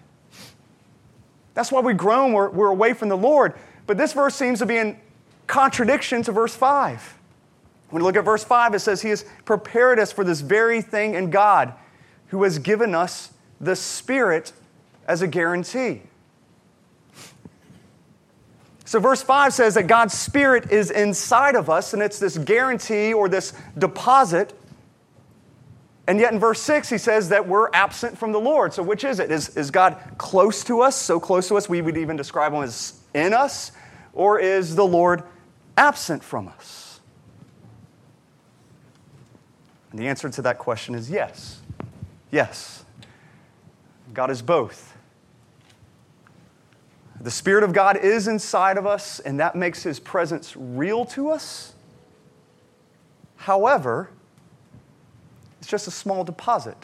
That's 1.53 1.71
why 1.71 1.81
we 1.81 1.93
groan, 1.93 2.33
we're, 2.33 2.49
we're 2.49 2.67
away 2.67 2.93
from 2.93 3.09
the 3.09 3.17
Lord. 3.17 3.53
But 3.87 3.97
this 3.97 4.13
verse 4.13 4.35
seems 4.35 4.59
to 4.59 4.65
be 4.65 4.77
in 4.77 4.97
contradiction 5.47 6.23
to 6.23 6.31
verse 6.31 6.55
5. 6.55 7.17
When 7.89 8.01
you 8.01 8.05
look 8.05 8.15
at 8.15 8.23
verse 8.23 8.43
5, 8.43 8.75
it 8.75 8.79
says, 8.79 9.01
He 9.01 9.09
has 9.09 9.25
prepared 9.43 9.99
us 9.99 10.11
for 10.11 10.23
this 10.23 10.41
very 10.41 10.81
thing 10.81 11.15
in 11.15 11.29
God, 11.29 11.73
who 12.31 12.43
has 12.43 12.59
given 12.59 12.93
us 12.93 13.31
the 13.61 13.75
Spirit 13.75 14.51
as 15.07 15.21
a 15.21 15.27
guarantee. 15.27 16.01
So, 18.83 18.99
verse 18.99 19.21
5 19.21 19.53
says 19.53 19.75
that 19.75 19.87
God's 19.87 20.13
Spirit 20.13 20.71
is 20.71 20.91
inside 20.91 21.55
of 21.55 21.69
us, 21.69 21.93
and 21.93 22.01
it's 22.01 22.19
this 22.19 22.37
guarantee 22.37 23.13
or 23.13 23.29
this 23.29 23.53
deposit 23.77 24.53
and 26.11 26.19
yet 26.19 26.33
in 26.33 26.39
verse 26.39 26.59
6, 26.59 26.89
he 26.89 26.97
says 26.97 27.29
that 27.29 27.47
we're 27.47 27.69
absent 27.71 28.17
from 28.17 28.33
the 28.33 28.39
Lord. 28.39 28.73
So 28.73 28.83
which 28.83 29.05
is 29.05 29.21
it? 29.21 29.31
Is, 29.31 29.55
is 29.55 29.71
God 29.71 29.97
close 30.17 30.61
to 30.65 30.81
us, 30.81 30.97
so 30.97 31.21
close 31.21 31.47
to 31.47 31.55
us 31.55 31.69
we 31.69 31.81
would 31.81 31.95
even 31.95 32.17
describe 32.17 32.51
him 32.51 32.63
as 32.63 32.99
in 33.13 33.33
us? 33.33 33.71
Or 34.11 34.37
is 34.37 34.75
the 34.75 34.85
Lord 34.85 35.23
absent 35.77 36.21
from 36.21 36.49
us? 36.49 36.99
And 39.91 40.01
the 40.01 40.09
answer 40.09 40.29
to 40.29 40.41
that 40.41 40.57
question 40.57 40.95
is 40.95 41.09
yes. 41.09 41.60
Yes. 42.31 42.85
God 44.13 44.31
is 44.31 44.41
both. 44.41 44.97
The 47.19 47.31
Spirit 47.31 47.63
of 47.63 47.71
God 47.71 47.97
is 47.97 48.27
inside 48.27 48.77
of 48.77 48.87
us, 48.87 49.19
and 49.19 49.39
that 49.39 49.55
makes 49.55 49.83
His 49.83 49.99
presence 49.99 50.55
real 50.57 51.05
to 51.05 51.29
us. 51.29 51.73
However, 53.35 54.09
it's 55.59 55.69
just 55.69 55.87
a 55.87 55.91
small 55.91 56.23
deposit. 56.23 56.77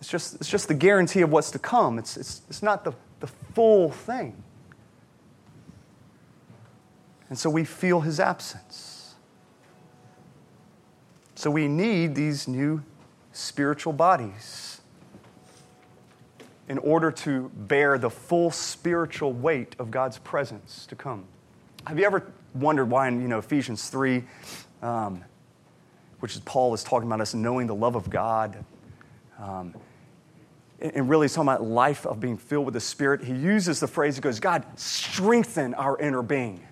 It's 0.00 0.08
just, 0.08 0.36
it's 0.36 0.48
just 0.48 0.68
the 0.68 0.74
guarantee 0.74 1.20
of 1.20 1.30
what's 1.30 1.50
to 1.50 1.58
come. 1.58 1.98
It's, 1.98 2.16
it's, 2.16 2.42
it's 2.48 2.62
not 2.62 2.84
the, 2.84 2.92
the 3.20 3.26
full 3.26 3.90
thing. 3.90 4.42
And 7.28 7.38
so 7.38 7.50
we 7.50 7.64
feel 7.64 8.00
his 8.00 8.20
absence. 8.20 9.14
So 11.34 11.50
we 11.50 11.68
need 11.68 12.14
these 12.14 12.46
new 12.46 12.82
spiritual 13.34 13.92
bodies 13.92 14.80
in 16.68 16.78
order 16.78 17.10
to 17.10 17.50
bear 17.54 17.98
the 17.98 18.08
full 18.08 18.50
spiritual 18.50 19.32
weight 19.32 19.76
of 19.78 19.90
God's 19.90 20.16
presence 20.18 20.86
to 20.86 20.96
come. 20.96 21.26
Have 21.86 21.98
you 21.98 22.06
ever 22.06 22.32
wondered 22.54 22.86
why 22.86 23.08
in 23.08 23.20
you 23.20 23.28
know, 23.28 23.38
Ephesians 23.38 23.90
3, 23.90 24.24
um, 24.80 25.22
which 26.20 26.34
is 26.34 26.40
Paul 26.40 26.72
is 26.72 26.82
talking 26.82 27.08
about 27.08 27.20
us 27.20 27.34
knowing 27.34 27.66
the 27.66 27.74
love 27.74 27.96
of 27.96 28.08
God. 28.08 28.64
Um, 29.38 29.74
and 30.80 31.08
really, 31.08 31.28
talking 31.28 31.42
about 31.42 31.62
life 31.62 32.06
of 32.06 32.20
being 32.20 32.36
filled 32.36 32.66
with 32.66 32.74
the 32.74 32.80
Spirit. 32.80 33.22
He 33.24 33.32
uses 33.32 33.80
the 33.80 33.86
phrase, 33.86 34.16
he 34.16 34.20
goes, 34.20 34.40
God, 34.40 34.64
strengthen 34.78 35.72
our 35.74 35.98
inner 35.98 36.22
being. 36.22 36.56
He 36.56 36.62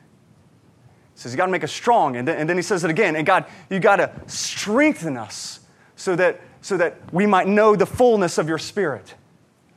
says, 1.14 1.32
You 1.32 1.36
got 1.36 1.46
to 1.46 1.52
make 1.52 1.64
us 1.64 1.72
strong. 1.72 2.16
And 2.16 2.26
then, 2.26 2.38
and 2.38 2.48
then 2.48 2.56
he 2.56 2.62
says 2.62 2.84
it 2.84 2.90
again, 2.90 3.16
and 3.16 3.26
God, 3.26 3.46
you 3.70 3.78
got 3.78 3.96
to 3.96 4.12
strengthen 4.26 5.16
us 5.16 5.60
so 5.96 6.16
that, 6.16 6.40
so 6.62 6.76
that 6.78 6.96
we 7.12 7.26
might 7.26 7.46
know 7.46 7.76
the 7.76 7.84
fullness 7.84 8.38
of 8.38 8.48
your 8.48 8.58
Spirit, 8.58 9.14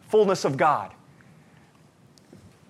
fullness 0.08 0.46
of 0.46 0.56
God. 0.56 0.92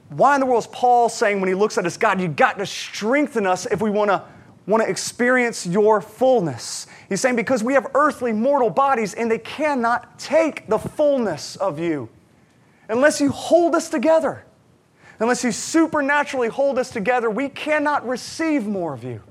Why 0.10 0.36
in 0.36 0.40
the 0.40 0.46
world 0.46 0.64
is 0.64 0.68
Paul 0.68 1.10
saying 1.10 1.40
when 1.40 1.50
he 1.50 1.56
looks 1.56 1.78
at 1.78 1.86
us, 1.86 1.98
God, 1.98 2.20
you've 2.22 2.36
got 2.36 2.58
to 2.58 2.66
strengthen 2.66 3.46
us 3.46 3.66
if 3.66 3.82
we 3.82 3.90
want 3.90 4.10
to 4.10 4.24
want 4.68 4.84
to 4.84 4.90
experience 4.90 5.68
your 5.68 6.02
fullness. 6.02 6.88
He's 7.08 7.22
saying 7.22 7.36
because 7.36 7.64
we 7.64 7.74
have 7.74 7.88
earthly, 7.94 8.34
mortal 8.34 8.72
bodies 8.72 9.14
and 9.14 9.30
they 9.30 9.38
cannot 9.38 10.18
take 10.18 10.68
the 10.68 10.80
fullness 10.80 11.56
of 11.58 11.78
you 11.78 12.10
unless 12.90 13.22
you 13.22 13.30
hold 13.30 13.76
us 13.76 13.90
together. 13.90 14.44
Unless 15.20 15.44
you 15.44 15.52
supernaturally 15.52 16.50
hold 16.50 16.78
us 16.78 16.90
together, 16.90 17.30
we 17.30 17.48
cannot 17.48 18.08
receive 18.08 18.66
more 18.66 18.94
of 18.94 19.04
you. 19.04 19.22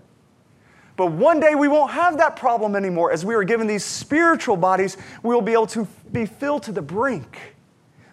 But 0.96 1.12
one 1.12 1.40
day 1.40 1.54
we 1.54 1.66
won't 1.66 1.90
have 1.90 2.18
that 2.18 2.36
problem 2.36 2.76
anymore. 2.76 3.12
As 3.12 3.24
we 3.24 3.34
are 3.34 3.42
given 3.42 3.66
these 3.66 3.84
spiritual 3.84 4.56
bodies, 4.56 4.96
we 5.22 5.34
will 5.34 5.42
be 5.42 5.52
able 5.52 5.66
to 5.68 5.88
be 6.12 6.24
filled 6.24 6.62
to 6.64 6.72
the 6.72 6.82
brink. 6.82 7.56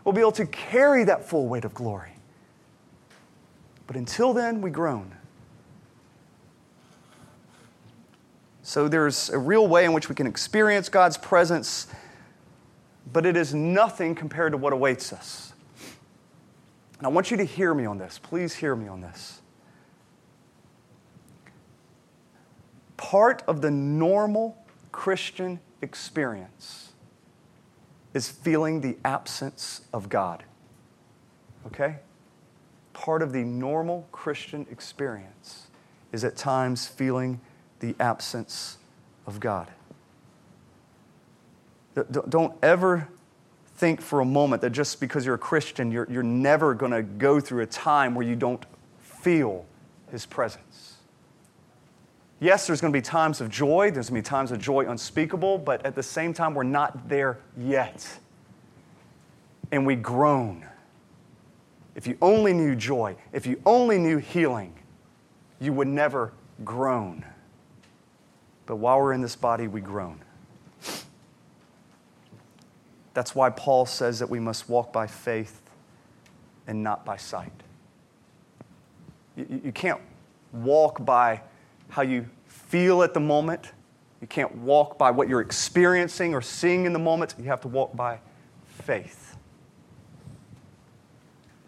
We'll 0.04 0.14
be 0.14 0.22
able 0.22 0.32
to 0.34 0.48
carry 0.48 1.04
that 1.04 1.28
full 1.28 1.48
weight 1.48 1.64
of 1.64 1.74
glory. 1.74 2.14
But 3.86 3.96
until 3.96 4.34
then, 4.34 4.62
we 4.62 4.72
groan. 4.72 5.12
So 8.64 8.88
there's 8.88 9.30
a 9.30 9.38
real 9.38 9.68
way 9.68 9.86
in 9.86 9.94
which 9.94 10.08
we 10.10 10.16
can 10.16 10.26
experience 10.26 10.88
God's 10.90 11.18
presence, 11.18 11.88
but 13.12 13.26
it 13.26 13.36
is 13.36 13.54
nothing 13.54 14.16
compared 14.16 14.54
to 14.54 14.58
what 14.58 14.72
awaits 14.72 15.12
us. 15.12 15.54
And 16.98 17.06
I 17.06 17.10
want 17.10 17.32
you 17.32 17.38
to 17.38 17.44
hear 17.44 17.74
me 17.74 17.86
on 17.86 17.98
this. 17.98 18.18
Please 18.18 18.56
hear 18.56 18.76
me 18.76 18.88
on 18.88 19.02
this. 19.02 19.41
Part 23.02 23.42
of 23.48 23.62
the 23.62 23.72
normal 23.72 24.56
Christian 24.92 25.60
experience 25.82 26.94
is 28.14 28.30
feeling 28.30 28.82
the 28.82 28.96
absence 29.04 29.82
of 29.92 30.08
God. 30.08 30.44
Okay? 31.66 31.96
Part 32.94 33.24
of 33.24 33.34
the 33.34 33.44
normal 33.44 34.08
Christian 34.12 34.68
experience 34.70 35.66
is 36.12 36.24
at 36.24 36.38
times 36.38 36.86
feeling 36.86 37.42
the 37.80 37.96
absence 38.00 38.78
of 39.26 39.40
God. 39.40 39.72
Don't 42.30 42.54
ever 42.62 43.10
think 43.78 44.00
for 44.00 44.20
a 44.20 44.26
moment 44.26 44.62
that 44.62 44.70
just 44.70 45.00
because 45.00 45.26
you're 45.26 45.36
a 45.36 45.40
Christian, 45.40 45.92
you're, 45.92 46.08
you're 46.08 46.22
never 46.22 46.76
going 46.76 46.92
to 46.92 47.02
go 47.02 47.40
through 47.40 47.64
a 47.64 47.68
time 47.68 48.14
where 48.14 48.28
you 48.28 48.36
don't 48.36 48.64
feel 49.00 49.66
His 50.12 50.28
presence. 50.28 50.91
Yes, 52.42 52.66
there's 52.66 52.82
going 52.82 52.92
to 52.92 52.98
be 52.98 53.04
times 53.04 53.40
of 53.40 53.52
joy, 53.52 53.92
there's 53.92 54.10
going 54.10 54.22
to 54.22 54.28
be 54.28 54.30
times 54.30 54.52
of 54.52 54.60
joy 54.60 54.90
unspeakable, 54.90 55.60
but 55.60 55.86
at 55.86 55.94
the 55.94 56.02
same 56.02 56.34
time, 56.34 56.56
we're 56.56 56.64
not 56.64 57.08
there 57.08 57.38
yet. 57.56 58.18
And 59.72 59.86
we 59.86 59.96
groan. 59.96 60.66
If 61.94 62.08
you 62.08 62.18
only 62.20 62.52
knew 62.52 62.76
joy, 62.76 63.16
if 63.32 63.46
you 63.46 63.62
only 63.64 64.00
knew 64.00 64.18
healing, 64.18 64.74
you 65.60 65.72
would 65.72 65.88
never 65.88 66.34
groan. 66.66 67.24
But 68.66 68.78
while 68.78 69.00
we're 69.00 69.14
in 69.14 69.22
this 69.22 69.36
body, 69.36 69.68
we 69.68 69.80
groan. 69.80 70.20
That's 73.14 73.36
why 73.36 73.52
Paul 73.52 73.86
says 73.86 74.18
that 74.18 74.32
we 74.32 74.40
must 74.40 74.68
walk 74.68 74.92
by 74.92 75.06
faith 75.06 75.62
and 76.66 76.82
not 76.82 77.06
by 77.06 77.18
sight. 77.18 77.52
You, 79.36 79.62
you 79.66 79.72
can't 79.72 80.02
walk 80.54 81.06
by 81.06 81.42
how 81.92 82.02
you 82.02 82.26
feel 82.48 83.04
at 83.04 83.14
the 83.14 83.20
moment. 83.20 83.74
You 84.22 84.28
can't 84.28 84.56
walk 84.58 84.98
by 84.98 85.12
what 85.12 85.28
you're 85.28 85.42
experiencing 85.42 86.34
or 86.34 86.42
seeing 86.42 86.86
in 86.86 86.94
the 86.94 87.00
moment. 87.00 87.36
You 87.38 87.46
have 87.46 87.62
to 87.62 87.68
walk 87.68 87.96
by 87.96 88.20
faith. 88.66 89.36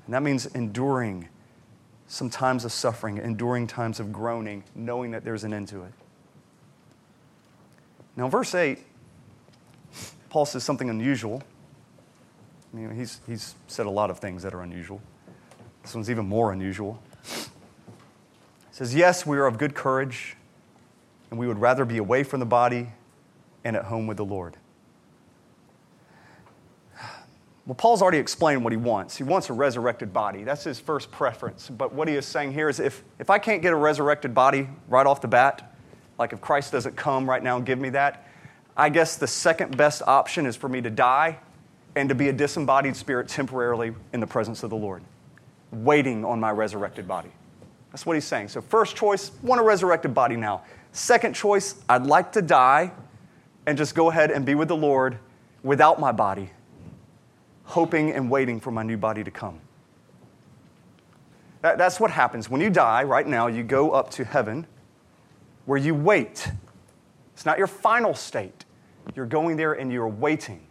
And 0.05 0.13
that 0.13 0.23
means 0.23 0.45
enduring 0.47 1.27
some 2.07 2.29
times 2.29 2.63
of 2.63 2.71
suffering, 2.71 3.17
enduring 3.17 3.67
times 3.67 3.99
of 3.99 4.13
groaning, 4.13 4.63
knowing 4.75 5.11
that 5.11 5.23
there's 5.23 5.43
an 5.43 5.53
end 5.53 5.67
to 5.69 5.83
it. 5.83 5.93
Now, 8.15 8.29
verse 8.29 8.55
8, 8.55 8.79
Paul 10.29 10.45
says 10.45 10.63
something 10.63 10.89
unusual. 10.89 11.43
I 12.73 12.77
mean, 12.77 12.95
he's, 12.95 13.19
he's 13.27 13.55
said 13.67 13.87
a 13.87 13.89
lot 13.89 14.09
of 14.09 14.19
things 14.19 14.43
that 14.43 14.53
are 14.53 14.61
unusual. 14.61 15.01
This 15.81 15.93
one's 15.93 16.09
even 16.09 16.25
more 16.27 16.53
unusual. 16.53 17.01
Says, 18.73 18.95
Yes, 18.95 19.23
we 19.23 19.37
are 19.37 19.45
of 19.45 19.59
good 19.59 19.75
courage, 19.75 20.35
and 21.29 21.39
we 21.39 21.47
would 21.47 21.59
rather 21.59 21.85
be 21.85 21.97
away 21.97 22.23
from 22.23 22.39
the 22.39 22.45
body 22.45 22.89
and 23.63 23.75
at 23.75 23.85
home 23.85 24.07
with 24.07 24.17
the 24.17 24.25
Lord. 24.25 24.57
Well, 27.67 27.75
Paul's 27.75 28.01
already 28.01 28.17
explained 28.17 28.63
what 28.63 28.73
he 28.73 28.77
wants. 28.77 29.15
He 29.15 29.23
wants 29.23 29.51
a 29.51 29.53
resurrected 29.53 30.11
body. 30.11 30.43
That's 30.43 30.63
his 30.63 30.79
first 30.79 31.11
preference. 31.11 31.69
But 31.69 31.93
what 31.93 32.07
he 32.07 32.15
is 32.15 32.25
saying 32.25 32.53
here 32.53 32.67
is 32.67 32.79
if, 32.79 33.03
if 33.19 33.29
I 33.29 33.37
can't 33.37 33.61
get 33.61 33.73
a 33.73 33.75
resurrected 33.75 34.33
body 34.33 34.67
right 34.89 35.05
off 35.05 35.21
the 35.21 35.27
bat, 35.27 35.73
like 36.17 36.33
if 36.33 36.41
Christ 36.41 36.71
doesn't 36.71 36.95
come 36.95 37.29
right 37.29 37.43
now 37.43 37.57
and 37.57 37.65
give 37.65 37.77
me 37.77 37.89
that, 37.91 38.27
I 38.75 38.89
guess 38.89 39.17
the 39.17 39.27
second 39.27 39.77
best 39.77 40.01
option 40.01 40.47
is 40.47 40.55
for 40.55 40.67
me 40.67 40.81
to 40.81 40.89
die 40.89 41.37
and 41.95 42.09
to 42.09 42.15
be 42.15 42.27
a 42.29 42.33
disembodied 42.33 42.95
spirit 42.95 43.27
temporarily 43.27 43.93
in 44.13 44.19
the 44.19 44.27
presence 44.27 44.63
of 44.63 44.71
the 44.71 44.75
Lord, 44.75 45.03
waiting 45.71 46.25
on 46.25 46.39
my 46.39 46.49
resurrected 46.49 47.07
body. 47.07 47.29
That's 47.93 48.05
what 48.05 48.15
he's 48.15 48.25
saying. 48.25 48.49
So, 48.49 48.59
first 48.59 48.95
choice, 48.95 49.31
want 49.43 49.61
a 49.61 49.63
resurrected 49.63 50.13
body 50.13 50.35
now. 50.35 50.63
Second 50.91 51.35
choice, 51.35 51.75
I'd 51.87 52.07
like 52.07 52.33
to 52.33 52.41
die 52.41 52.91
and 53.67 53.77
just 53.77 53.95
go 53.95 54.09
ahead 54.09 54.31
and 54.31 54.45
be 54.45 54.55
with 54.55 54.67
the 54.67 54.75
Lord 54.75 55.19
without 55.63 55.99
my 55.99 56.11
body 56.11 56.49
hoping 57.65 58.11
and 58.11 58.29
waiting 58.29 58.59
for 58.59 58.71
my 58.71 58.83
new 58.83 58.97
body 58.97 59.23
to 59.23 59.31
come. 59.31 59.59
That, 61.61 61.77
that's 61.77 61.99
what 61.99 62.11
happens. 62.11 62.49
When 62.49 62.59
you 62.59 62.69
die, 62.69 63.03
right 63.03 63.25
now, 63.25 63.47
you 63.47 63.63
go 63.63 63.91
up 63.91 64.09
to 64.11 64.25
heaven 64.25 64.67
where 65.65 65.77
you 65.77 65.95
wait. 65.95 66.51
It's 67.33 67.45
not 67.45 67.57
your 67.57 67.67
final 67.67 68.13
state. 68.13 68.65
You're 69.15 69.25
going 69.25 69.55
there 69.55 69.73
and 69.73 69.91
you're 69.91 70.09
waiting. 70.09 70.67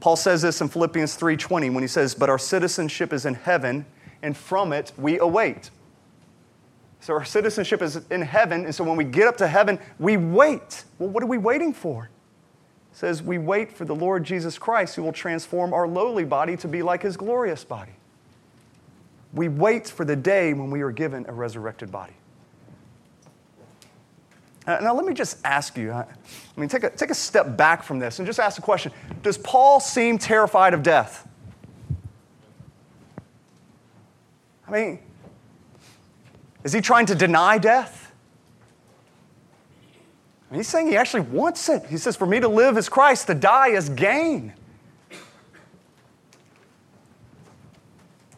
Paul 0.00 0.16
says 0.16 0.42
this 0.42 0.60
in 0.60 0.68
Philippians 0.68 1.16
3:20 1.16 1.70
when 1.70 1.82
he 1.82 1.88
says, 1.88 2.14
"But 2.14 2.30
our 2.30 2.38
citizenship 2.38 3.12
is 3.12 3.26
in 3.26 3.34
heaven, 3.34 3.84
and 4.22 4.36
from 4.36 4.72
it 4.72 4.92
we 4.96 5.18
await." 5.18 5.70
So 7.00 7.14
our 7.14 7.24
citizenship 7.24 7.80
is 7.80 7.96
in 8.10 8.22
heaven, 8.22 8.64
and 8.64 8.74
so 8.74 8.84
when 8.84 8.96
we 8.96 9.04
get 9.04 9.28
up 9.28 9.36
to 9.38 9.46
heaven, 9.46 9.78
we 9.98 10.16
wait. 10.16 10.84
Well, 10.98 11.08
what 11.08 11.22
are 11.22 11.26
we 11.26 11.38
waiting 11.38 11.72
for? 11.72 12.10
It 12.92 12.96
says 12.96 13.22
we 13.22 13.38
wait 13.38 13.72
for 13.72 13.84
the 13.84 13.94
Lord 13.94 14.24
Jesus 14.24 14.58
Christ 14.58 14.96
who 14.96 15.02
will 15.02 15.12
transform 15.12 15.72
our 15.72 15.86
lowly 15.86 16.24
body 16.24 16.56
to 16.56 16.68
be 16.68 16.82
like 16.82 17.02
his 17.02 17.16
glorious 17.16 17.62
body. 17.62 17.92
We 19.32 19.48
wait 19.48 19.88
for 19.88 20.04
the 20.04 20.16
day 20.16 20.54
when 20.54 20.70
we 20.70 20.80
are 20.80 20.90
given 20.90 21.26
a 21.28 21.32
resurrected 21.32 21.92
body. 21.92 22.14
Uh, 24.66 24.78
now, 24.82 24.94
let 24.94 25.04
me 25.04 25.14
just 25.14 25.38
ask 25.44 25.76
you 25.78 25.92
I 25.92 26.06
mean, 26.56 26.68
take 26.68 26.82
a, 26.82 26.90
take 26.90 27.10
a 27.10 27.14
step 27.14 27.56
back 27.56 27.82
from 27.82 27.98
this 27.98 28.18
and 28.18 28.26
just 28.26 28.40
ask 28.40 28.56
the 28.56 28.62
question 28.62 28.92
Does 29.22 29.38
Paul 29.38 29.80
seem 29.80 30.18
terrified 30.18 30.74
of 30.74 30.82
death? 30.82 31.27
I 34.68 34.70
mean, 34.70 34.98
is 36.62 36.72
he 36.72 36.80
trying 36.80 37.06
to 37.06 37.14
deny 37.14 37.58
death? 37.58 38.12
I 40.48 40.52
mean, 40.52 40.60
he's 40.60 40.68
saying 40.68 40.88
he 40.88 40.96
actually 40.96 41.22
wants 41.22 41.68
it. 41.68 41.86
He 41.86 41.96
says, 41.96 42.16
For 42.16 42.26
me 42.26 42.40
to 42.40 42.48
live 42.48 42.76
is 42.76 42.88
Christ, 42.88 43.26
to 43.28 43.34
die 43.34 43.68
is 43.68 43.88
gain. 43.88 44.52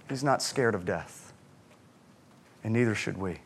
He's 0.09 0.25
not 0.25 0.43
scared 0.43 0.75
of 0.75 0.85
death, 0.85 1.33
and 2.64 2.73
neither 2.73 2.97
should 2.97 3.16
we. 3.16 3.37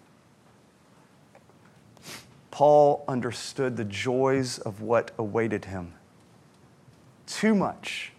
Paul 2.51 3.05
understood 3.07 3.77
the 3.77 3.85
joys 3.85 4.59
of 4.61 4.81
what 4.81 5.11
awaited 5.19 5.67
him 5.67 5.93
too 7.27 7.55
much 7.55 8.13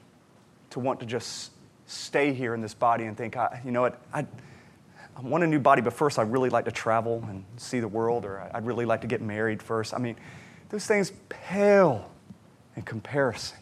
to 0.71 0.79
want 0.79 0.99
to 0.99 1.05
just 1.05 1.51
stay 1.87 2.33
here 2.33 2.53
in 2.53 2.61
this 2.61 2.73
body 2.73 3.05
and 3.05 3.17
think, 3.17 3.35
you 3.63 3.71
know 3.71 3.81
what, 3.81 3.99
I, 4.13 4.25
I 5.15 5.21
want 5.21 5.43
a 5.43 5.47
new 5.47 5.59
body, 5.59 5.81
but 5.81 5.93
first 5.93 6.19
I'd 6.19 6.31
really 6.31 6.49
like 6.49 6.65
to 6.65 6.71
travel 6.71 7.23
and 7.29 7.45
see 7.57 7.79
the 7.79 7.87
world, 7.87 8.25
or 8.25 8.49
I'd 8.53 8.65
really 8.65 8.85
like 8.85 9.01
to 9.01 9.07
get 9.07 9.21
married 9.21 9.63
first. 9.63 9.93
I 9.93 9.97
mean, 9.97 10.17
those 10.69 10.85
things 10.85 11.13
pale 11.29 12.11
in 12.75 12.81
comparison. 12.81 13.57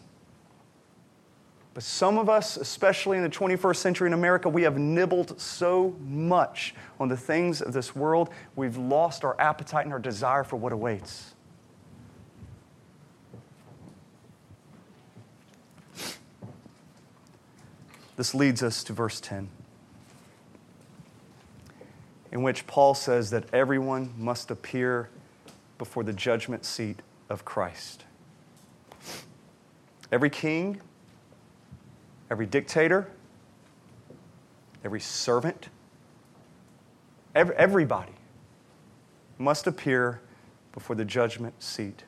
But 1.76 1.84
some 1.84 2.18
of 2.18 2.30
us, 2.30 2.58
especially 2.58 3.18
in 3.18 3.24
the 3.24 3.30
21st 3.30 3.76
century 3.78 4.08
in 4.08 4.14
America, 4.14 4.48
we 4.50 4.64
have 4.64 4.78
nibbled 4.78 5.40
so 5.40 5.96
much 6.02 6.76
on 7.00 7.08
the 7.08 7.18
things 7.18 7.62
of 7.62 7.74
this 7.74 7.96
world, 7.96 8.30
we've 8.56 8.78
lost 8.78 9.24
our 9.24 9.40
appetite 9.40 9.86
and 9.86 9.94
our 9.94 10.00
desire 10.00 10.44
for 10.44 10.58
what 10.58 10.72
awaits. 10.72 11.34
This 18.16 18.36
leads 18.36 18.62
us 18.62 18.84
to 18.84 18.94
verse 18.94 19.20
10 19.20 19.50
in 22.34 22.42
which 22.42 22.66
Paul 22.66 22.96
says 22.96 23.30
that 23.30 23.46
everyone 23.54 24.12
must 24.18 24.50
appear 24.50 25.08
before 25.78 26.04
the 26.04 26.12
judgment 26.12 26.66
seat 26.66 27.00
of 27.30 27.46
Christ. 27.46 28.06
Every 30.12 30.32
king, 30.32 30.82
every 32.32 32.48
dictator, 32.48 33.08
every 34.84 35.00
servant, 35.00 35.70
every, 37.36 37.56
everybody 37.56 38.14
must 39.38 39.68
appear 39.68 40.20
before 40.72 40.96
the 40.96 41.06
judgment 41.06 41.62
seat 41.62 42.04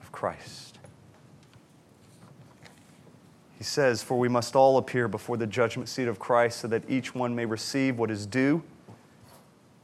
of 0.00 0.10
Christ. 0.10 0.78
He 3.58 3.64
says, 3.64 4.02
For 4.02 4.18
we 4.18 4.28
must 4.28 4.56
all 4.56 4.78
appear 4.78 5.06
before 5.06 5.36
the 5.36 5.46
judgment 5.46 5.90
seat 5.90 6.08
of 6.08 6.18
Christ 6.18 6.60
so 6.60 6.68
that 6.68 6.88
each 6.88 7.14
one 7.14 7.34
may 7.34 7.44
receive 7.44 7.98
what 7.98 8.10
is 8.10 8.24
due 8.24 8.62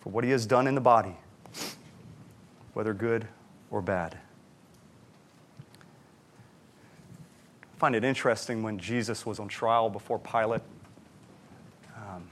for 0.02 0.10
what 0.10 0.24
he 0.24 0.30
has 0.30 0.46
done 0.46 0.66
in 0.66 0.74
the 0.74 0.80
body, 0.80 1.16
whether 2.74 2.92
good 2.92 3.26
or 3.70 3.80
bad. 3.80 4.18
I 7.62 7.78
find 7.78 7.94
it 7.94 8.02
interesting 8.02 8.64
when 8.64 8.78
Jesus 8.78 9.24
was 9.24 9.38
on 9.38 9.46
trial 9.46 9.88
before 9.88 10.18
Pilate. 10.18 10.62
Um, 11.96 12.24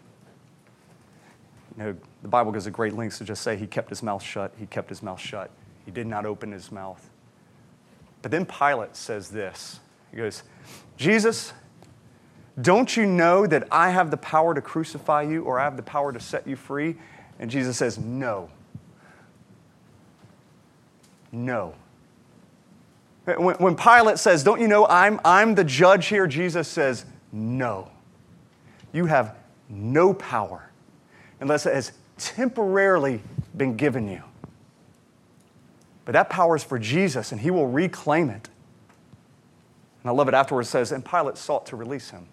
you 1.77 1.85
know, 1.85 1.97
the 2.23 2.29
Bible 2.29 2.51
goes 2.51 2.65
to 2.65 2.71
great 2.71 2.95
lengths 2.95 3.19
to 3.19 3.25
just 3.25 3.43
say 3.43 3.57
he 3.57 3.69
kept 3.69 3.89
his 3.89 4.03
mouth 4.03 4.23
shut. 4.23 4.53
He 4.59 4.67
kept 4.67 4.89
his 4.89 5.01
mouth 5.01 5.21
shut. 5.21 5.51
He 5.85 5.93
did 5.93 6.09
not 6.09 6.27
open 6.27 6.51
his 6.51 6.73
mouth. 6.73 7.09
But 8.21 8.33
then 8.33 8.47
Pilate 8.47 8.97
says 8.97 9.31
this 9.31 9.79
He 10.11 10.17
goes, 10.17 10.43
Jesus, 10.97 11.53
don't 12.61 12.97
you 12.97 13.07
know 13.07 13.47
that 13.47 13.69
I 13.71 13.91
have 13.91 14.11
the 14.11 14.17
power 14.17 14.55
to 14.55 14.61
crucify 14.61 15.23
you 15.23 15.45
or 15.45 15.61
I 15.61 15.65
have 15.65 15.77
the 15.77 15.85
power 15.85 16.13
to 16.13 16.19
set 16.19 16.49
you 16.49 16.57
free? 16.57 16.97
And 17.41 17.51
Jesus 17.51 17.77
says, 17.77 17.99
No. 17.99 18.49
No. 21.33 21.75
When, 23.25 23.57
when 23.57 23.77
Pilate 23.77 24.19
says, 24.19 24.45
Don't 24.45 24.61
you 24.61 24.69
know 24.69 24.87
I'm, 24.87 25.21
I'm 25.25 25.57
the 25.57 25.65
judge 25.65 26.07
here? 26.07 26.29
Jesus 26.29 26.69
says, 26.69 27.05
No. 27.33 27.91
You 28.93 29.07
have 29.07 29.35
no 29.69 30.15
power 30.15 30.71
unless 31.41 31.65
it 31.65 31.75
has 31.75 31.93
temporarily 32.19 33.23
been 33.57 33.77
given 33.77 34.07
you. 34.07 34.23
But 36.05 36.13
that 36.13 36.29
power 36.29 36.57
is 36.57 36.65
for 36.65 36.79
Jesus, 36.79 37.33
and 37.33 37.41
he 37.41 37.51
will 37.51 37.69
reclaim 37.69 38.29
it. 38.29 38.49
And 40.03 40.11
I 40.11 40.13
love 40.13 40.29
it 40.29 40.35
afterwards 40.35 40.69
says, 40.69 40.93
And 40.93 41.05
Pilate 41.05 41.39
sought 41.39 41.67
to 41.67 41.77
release 41.77 42.11
him. 42.11 42.27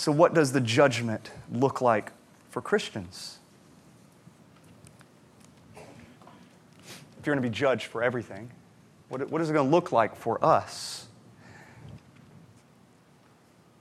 So, 0.00 0.10
what 0.10 0.32
does 0.32 0.52
the 0.52 0.62
judgment 0.62 1.30
look 1.52 1.82
like 1.82 2.12
for 2.48 2.62
Christians? 2.62 3.38
If 5.76 7.26
you're 7.26 7.34
going 7.34 7.42
to 7.42 7.46
be 7.46 7.54
judged 7.54 7.84
for 7.84 8.02
everything, 8.02 8.50
what, 9.10 9.28
what 9.28 9.42
is 9.42 9.50
it 9.50 9.52
going 9.52 9.66
to 9.66 9.70
look 9.70 9.92
like 9.92 10.16
for 10.16 10.42
us? 10.42 11.06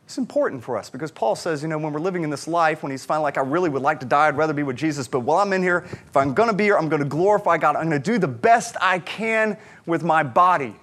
It's 0.08 0.18
important 0.18 0.62
for 0.62 0.76
us 0.76 0.90
because 0.90 1.10
Paul 1.10 1.38
says, 1.38 1.62
you 1.62 1.70
know, 1.70 1.78
when 1.78 1.94
we're 1.94 2.02
living 2.02 2.26
in 2.26 2.30
this 2.30 2.50
life, 2.50 2.84
when 2.84 2.92
he's 2.92 3.06
finally 3.06 3.24
like, 3.24 3.38
I 3.38 3.42
really 3.42 3.70
would 3.70 3.82
like 3.82 4.02
to 4.02 4.06
die, 4.06 4.28
I'd 4.28 4.36
rather 4.36 4.52
be 4.52 4.64
with 4.64 4.76
Jesus, 4.76 5.08
but 5.08 5.22
while 5.22 5.38
I'm 5.38 5.54
in 5.54 5.64
here, 5.64 5.88
if 5.90 6.18
I'm 6.18 6.34
going 6.34 6.50
to 6.50 6.56
be 6.56 6.66
here, 6.66 6.78
I'm 6.78 6.90
going 6.90 7.02
to 7.02 7.08
glorify 7.08 7.58
God. 7.58 7.78
I'm 7.78 7.88
going 7.90 8.02
to 8.02 8.12
do 8.12 8.18
the 8.20 8.28
best 8.28 8.76
I 8.82 9.00
can 9.00 9.58
with 9.86 10.04
my 10.04 10.24
body 10.24 10.76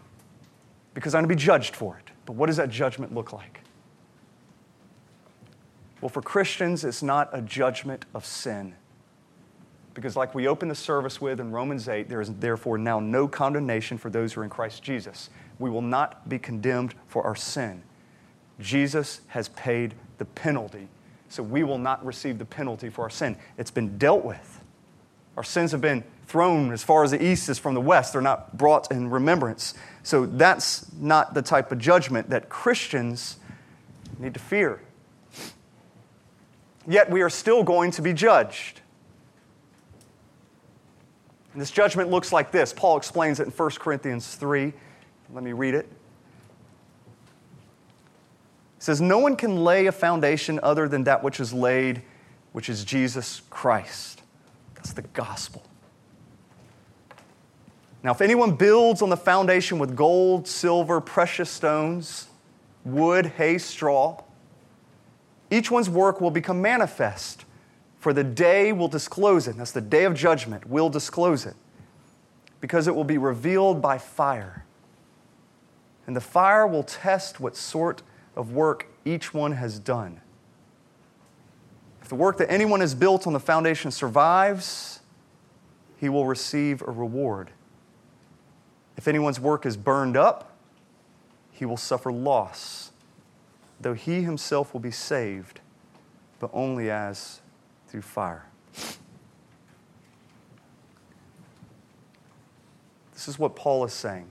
because 0.94 1.14
I'm 1.14 1.24
going 1.24 1.28
to 1.28 1.34
be 1.36 1.44
judged 1.44 1.76
for 1.76 1.98
it. 1.98 2.10
But 2.24 2.36
what 2.36 2.46
does 2.46 2.56
that 2.56 2.70
judgment 2.70 3.12
look 3.12 3.34
like? 3.34 3.65
Well, 6.00 6.08
for 6.08 6.22
Christians, 6.22 6.84
it's 6.84 7.02
not 7.02 7.30
a 7.32 7.40
judgment 7.40 8.04
of 8.14 8.24
sin. 8.24 8.74
Because, 9.94 10.14
like 10.14 10.34
we 10.34 10.46
opened 10.46 10.70
the 10.70 10.74
service 10.74 11.22
with 11.22 11.40
in 11.40 11.52
Romans 11.52 11.88
8, 11.88 12.10
there 12.10 12.20
is 12.20 12.30
therefore 12.34 12.76
now 12.76 13.00
no 13.00 13.26
condemnation 13.26 13.96
for 13.96 14.10
those 14.10 14.34
who 14.34 14.42
are 14.42 14.44
in 14.44 14.50
Christ 14.50 14.82
Jesus. 14.82 15.30
We 15.58 15.70
will 15.70 15.80
not 15.80 16.28
be 16.28 16.38
condemned 16.38 16.94
for 17.06 17.24
our 17.24 17.34
sin. 17.34 17.82
Jesus 18.60 19.22
has 19.28 19.48
paid 19.48 19.94
the 20.18 20.26
penalty, 20.26 20.88
so 21.30 21.42
we 21.42 21.62
will 21.62 21.78
not 21.78 22.04
receive 22.04 22.38
the 22.38 22.44
penalty 22.44 22.90
for 22.90 23.04
our 23.04 23.10
sin. 23.10 23.38
It's 23.56 23.70
been 23.70 23.96
dealt 23.96 24.22
with. 24.22 24.60
Our 25.38 25.44
sins 25.44 25.72
have 25.72 25.80
been 25.80 26.04
thrown 26.26 26.72
as 26.72 26.82
far 26.82 27.02
as 27.02 27.10
the 27.10 27.24
east 27.24 27.48
is 27.48 27.58
from 27.58 27.72
the 27.74 27.80
west, 27.80 28.12
they're 28.12 28.20
not 28.20 28.58
brought 28.58 28.90
in 28.90 29.08
remembrance. 29.08 29.72
So, 30.02 30.26
that's 30.26 30.92
not 30.92 31.32
the 31.32 31.42
type 31.42 31.72
of 31.72 31.78
judgment 31.78 32.28
that 32.28 32.50
Christians 32.50 33.38
need 34.18 34.34
to 34.34 34.40
fear. 34.40 34.80
Yet, 36.86 37.10
we 37.10 37.22
are 37.22 37.30
still 37.30 37.62
going 37.62 37.90
to 37.92 38.02
be 38.02 38.12
judged. 38.12 38.80
And 41.52 41.60
this 41.60 41.70
judgment 41.70 42.10
looks 42.10 42.32
like 42.32 42.52
this. 42.52 42.72
Paul 42.72 42.96
explains 42.96 43.40
it 43.40 43.46
in 43.46 43.50
1 43.50 43.70
Corinthians 43.78 44.34
3. 44.34 44.72
Let 45.32 45.42
me 45.42 45.52
read 45.52 45.74
it. 45.74 45.88
It 48.76 48.82
says, 48.82 49.00
No 49.00 49.18
one 49.18 49.36
can 49.36 49.64
lay 49.64 49.86
a 49.86 49.92
foundation 49.92 50.60
other 50.62 50.86
than 50.86 51.04
that 51.04 51.22
which 51.22 51.40
is 51.40 51.52
laid, 51.52 52.02
which 52.52 52.68
is 52.68 52.84
Jesus 52.84 53.42
Christ. 53.50 54.22
That's 54.74 54.92
the 54.92 55.02
gospel. 55.02 55.62
Now, 58.02 58.12
if 58.12 58.20
anyone 58.20 58.54
builds 58.54 59.02
on 59.02 59.08
the 59.08 59.16
foundation 59.16 59.78
with 59.78 59.96
gold, 59.96 60.46
silver, 60.46 61.00
precious 61.00 61.50
stones, 61.50 62.28
wood, 62.84 63.26
hay, 63.26 63.58
straw, 63.58 64.22
each 65.50 65.70
one's 65.70 65.88
work 65.88 66.20
will 66.20 66.30
become 66.30 66.60
manifest 66.60 67.44
for 68.06 68.12
the 68.12 68.22
day 68.22 68.72
will 68.72 68.86
disclose 68.86 69.48
it. 69.48 69.56
That's 69.56 69.72
the 69.72 69.80
day 69.80 70.04
of 70.04 70.14
judgment, 70.14 70.66
will 70.66 70.88
disclose 70.88 71.44
it. 71.44 71.54
Because 72.60 72.86
it 72.86 72.94
will 72.94 73.02
be 73.02 73.18
revealed 73.18 73.82
by 73.82 73.98
fire. 73.98 74.64
And 76.06 76.14
the 76.14 76.20
fire 76.20 76.68
will 76.68 76.84
test 76.84 77.40
what 77.40 77.56
sort 77.56 78.02
of 78.36 78.52
work 78.52 78.86
each 79.04 79.34
one 79.34 79.52
has 79.52 79.80
done. 79.80 80.20
If 82.00 82.08
the 82.08 82.14
work 82.14 82.38
that 82.38 82.48
anyone 82.48 82.78
has 82.78 82.94
built 82.94 83.26
on 83.26 83.32
the 83.32 83.40
foundation 83.40 83.90
survives, 83.90 85.00
he 85.96 86.08
will 86.08 86.26
receive 86.26 86.82
a 86.82 86.92
reward. 86.92 87.50
If 88.96 89.08
anyone's 89.08 89.40
work 89.40 89.66
is 89.66 89.76
burned 89.76 90.16
up, 90.16 90.56
he 91.50 91.64
will 91.64 91.76
suffer 91.76 92.12
loss, 92.12 92.85
though 93.80 93.94
he 93.94 94.22
himself 94.22 94.72
will 94.72 94.80
be 94.80 94.90
saved, 94.90 95.60
but 96.38 96.50
only 96.52 96.90
as 96.90 97.40
through 97.88 98.02
fire. 98.02 98.46
This 103.12 103.28
is 103.28 103.38
what 103.38 103.56
Paul 103.56 103.84
is 103.84 103.92
saying. 103.92 104.26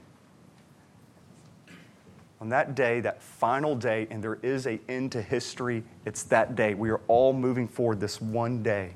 On 2.40 2.50
that 2.50 2.76
day, 2.76 3.00
that 3.00 3.22
final 3.24 3.76
day, 3.76 4.08
and 4.12 4.24
there 4.24 4.38
is 4.44 4.68
a 4.68 4.80
end 4.88 5.12
to 5.14 5.22
history, 5.22 5.84
it's 6.06 6.24
that 6.24 6.56
day. 6.56 6.74
We 6.74 6.90
are 6.92 7.02
all 7.08 7.34
moving 7.34 7.68
forward 7.68 8.00
this 8.00 8.22
one 8.22 8.62
day. 8.62 8.94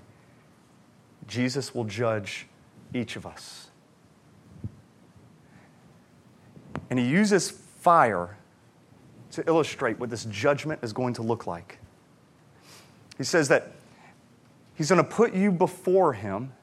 Jesus 1.28 1.74
will 1.74 1.86
judge 1.86 2.48
each 2.94 3.16
of 3.16 3.26
us. 3.26 3.70
And 6.90 7.00
he 7.00 7.06
uses 7.06 7.50
fire 7.50 8.38
to 9.32 9.48
illustrate 9.48 10.00
what 10.00 10.10
this 10.10 10.26
judgment 10.26 10.80
is 10.84 10.94
going 10.94 11.14
to 11.16 11.22
look 11.22 11.48
like. 11.48 11.80
He 13.18 13.24
says 13.24 13.48
that 13.50 13.72
He's 14.80 14.88
going 14.88 15.04
to 15.04 15.10
put 15.10 15.34
you 15.34 15.52
before 15.52 16.14
him, 16.14 16.54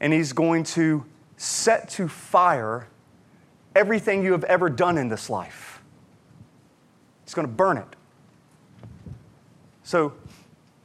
and 0.00 0.14
he's 0.14 0.32
going 0.32 0.64
to 0.64 1.04
set 1.36 1.90
to 1.90 2.08
fire 2.08 2.88
everything 3.74 4.24
you 4.24 4.32
have 4.32 4.44
ever 4.44 4.70
done 4.70 4.96
in 4.96 5.08
this 5.08 5.28
life. 5.28 5.82
He's 7.22 7.34
going 7.34 7.46
to 7.46 7.52
burn 7.52 7.76
it. 7.76 7.96
So, 9.82 10.14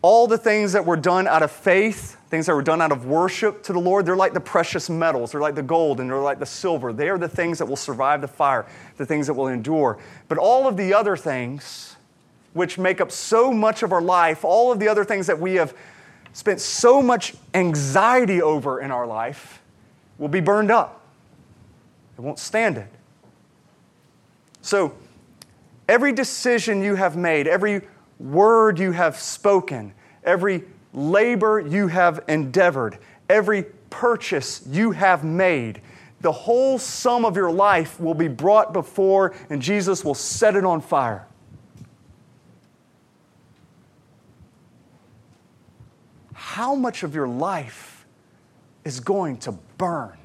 all 0.02 0.26
the 0.26 0.38
things 0.38 0.74
that 0.74 0.86
were 0.86 0.98
done 0.98 1.28
out 1.28 1.44
of 1.44 1.52
faith, 1.52 2.18
things 2.30 2.48
that 2.48 2.56
were 2.56 2.64
done 2.64 2.82
out 2.82 2.92
of 2.92 3.06
worship 3.06 3.62
to 3.64 3.74
the 3.74 3.80
Lord, 3.80 4.06
they're 4.06 4.16
like 4.16 4.34
the 4.34 4.40
precious 4.40 4.90
metals. 4.90 5.32
They're 5.32 5.42
like 5.42 5.56
the 5.56 5.62
gold 5.62 6.00
and 6.00 6.10
they're 6.10 6.18
like 6.18 6.40
the 6.40 6.46
silver. 6.46 6.92
They 6.92 7.10
are 7.10 7.20
the 7.20 7.28
things 7.28 7.60
that 7.60 7.68
will 7.68 7.76
survive 7.76 8.22
the 8.22 8.28
fire, 8.28 8.66
the 8.98 9.06
things 9.06 9.28
that 9.28 9.34
will 9.34 9.48
endure. 9.48 10.00
But 10.28 10.40
all 10.40 10.68
of 10.68 10.76
the 10.76 10.94
other 10.94 11.16
things, 11.16 11.96
which 12.54 12.80
make 12.80 13.00
up 13.00 13.12
so 13.12 13.52
much 13.52 13.84
of 13.84 13.94
our 13.94 14.02
life, 14.02 14.44
all 14.44 14.72
of 14.72 14.80
the 14.80 14.88
other 14.88 15.06
things 15.06 15.28
that 15.28 15.40
we 15.40 15.56
have 15.56 15.76
spent 16.34 16.60
so 16.60 17.02
much 17.02 17.36
anxiety 17.54 18.42
over 18.42 18.80
in 18.80 18.90
our 18.90 19.06
life 19.06 19.62
will 20.18 20.30
be 20.30 20.40
burned 20.40 20.72
up. 20.72 21.02
It 22.18 22.22
won't 22.22 22.40
stand 22.40 22.78
it. 22.78 22.88
So, 24.62 24.94
every 25.90 26.12
decision 26.12 26.82
you 26.82 26.96
have 26.96 27.18
made, 27.18 27.48
every 27.48 27.82
word 28.22 28.80
you 28.80 28.92
have 28.92 29.18
spoken, 29.18 29.94
every 30.24 30.64
labor 30.94 31.60
you 31.60 31.88
have 31.88 32.24
endeavored, 32.28 32.98
every 33.30 33.64
purchase 33.90 34.64
you 34.68 34.92
have 34.92 35.24
made, 35.24 35.82
the 36.22 36.32
whole 36.32 36.78
sum 36.78 37.26
of 37.26 37.36
your 37.36 37.52
life 37.52 38.00
will 38.00 38.14
be 38.14 38.28
brought 38.28 38.74
before, 38.74 39.34
and 39.50 39.62
Jesus 39.62 40.06
will 40.06 40.14
set 40.14 40.56
it 40.56 40.64
on 40.64 40.82
fire. 40.82 41.28
how 46.52 46.76
much 46.76 47.04
of 47.04 47.16
your 47.16 47.30
life 47.30 48.06
is 48.84 49.00
going 49.00 49.38
to 49.38 49.54
burn? 49.78 50.18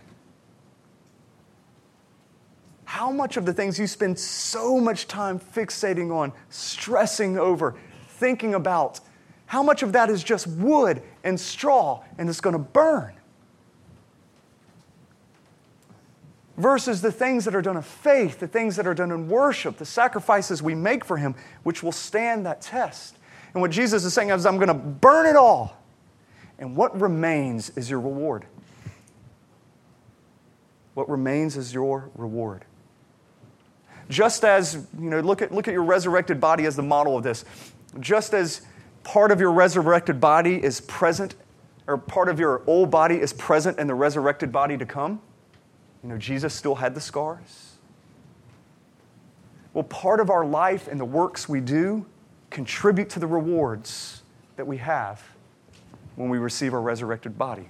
How 2.84 3.12
much 3.12 3.36
of 3.36 3.46
the 3.46 3.52
things 3.52 3.78
you 3.78 3.86
spend 3.86 4.18
so 4.18 4.80
much 4.80 5.06
time 5.06 5.38
fixating 5.38 6.12
on, 6.12 6.32
stressing 6.50 7.38
over, 7.38 7.76
thinking 8.18 8.54
about, 8.54 9.00
how 9.46 9.62
much 9.62 9.82
of 9.82 9.92
that 9.92 10.10
is 10.10 10.24
just 10.24 10.46
wood 10.46 11.02
and 11.22 11.38
straw 11.38 12.02
and 12.18 12.28
it's 12.28 12.40
going 12.40 12.54
to 12.54 12.58
burn? 12.58 13.12
Versus 16.56 17.02
the 17.02 17.12
things 17.12 17.44
that 17.44 17.54
are 17.54 17.62
done 17.62 17.76
of 17.76 17.86
faith, 17.86 18.40
the 18.40 18.48
things 18.48 18.76
that 18.76 18.86
are 18.86 18.94
done 18.94 19.10
in 19.10 19.28
worship, 19.28 19.76
the 19.76 19.84
sacrifices 19.84 20.62
we 20.62 20.74
make 20.74 21.04
for 21.04 21.16
Him, 21.16 21.34
which 21.62 21.82
will 21.82 21.92
stand 21.92 22.46
that 22.46 22.62
test. 22.62 23.16
And 23.52 23.60
what 23.60 23.70
Jesus 23.70 24.04
is 24.04 24.14
saying 24.14 24.30
is, 24.30 24.46
I'm 24.46 24.56
going 24.56 24.68
to 24.68 24.74
burn 24.74 25.26
it 25.26 25.36
all 25.36 25.76
and 26.58 26.74
what 26.76 26.98
remains 27.00 27.70
is 27.70 27.90
your 27.90 28.00
reward. 28.00 28.46
What 30.94 31.08
remains 31.10 31.56
is 31.56 31.74
your 31.74 32.10
reward. 32.14 32.64
Just 34.08 34.44
as, 34.44 34.86
you 34.98 35.10
know, 35.10 35.20
look 35.20 35.42
at, 35.42 35.52
look 35.52 35.68
at 35.68 35.74
your 35.74 35.82
resurrected 35.82 36.40
body 36.40 36.64
as 36.64 36.76
the 36.76 36.82
model 36.82 37.16
of 37.16 37.22
this. 37.22 37.44
Just 38.00 38.34
as 38.34 38.62
part 39.04 39.30
of 39.30 39.40
your 39.40 39.52
resurrected 39.52 40.20
body 40.20 40.62
is 40.62 40.80
present, 40.82 41.34
or 41.86 41.96
part 41.96 42.28
of 42.28 42.40
your 42.40 42.62
old 42.66 42.90
body 42.90 43.16
is 43.16 43.32
present 43.32 43.78
in 43.78 43.86
the 43.86 43.94
resurrected 43.94 44.50
body 44.50 44.76
to 44.76 44.86
come, 44.86 45.20
you 46.02 46.08
know, 46.08 46.18
Jesus 46.18 46.54
still 46.54 46.74
had 46.74 46.94
the 46.94 47.00
scars. 47.00 47.76
Well, 49.72 49.84
part 49.84 50.20
of 50.20 50.30
our 50.30 50.44
life 50.44 50.88
and 50.88 50.98
the 50.98 51.04
works 51.04 51.48
we 51.48 51.60
do 51.60 52.06
contribute 52.50 53.10
to 53.10 53.18
the 53.18 53.26
rewards 53.26 54.22
that 54.56 54.66
we 54.66 54.78
have 54.78 55.22
when 56.16 56.28
we 56.28 56.38
receive 56.38 56.72
our 56.72 56.80
resurrected 56.80 57.36
body. 57.36 57.68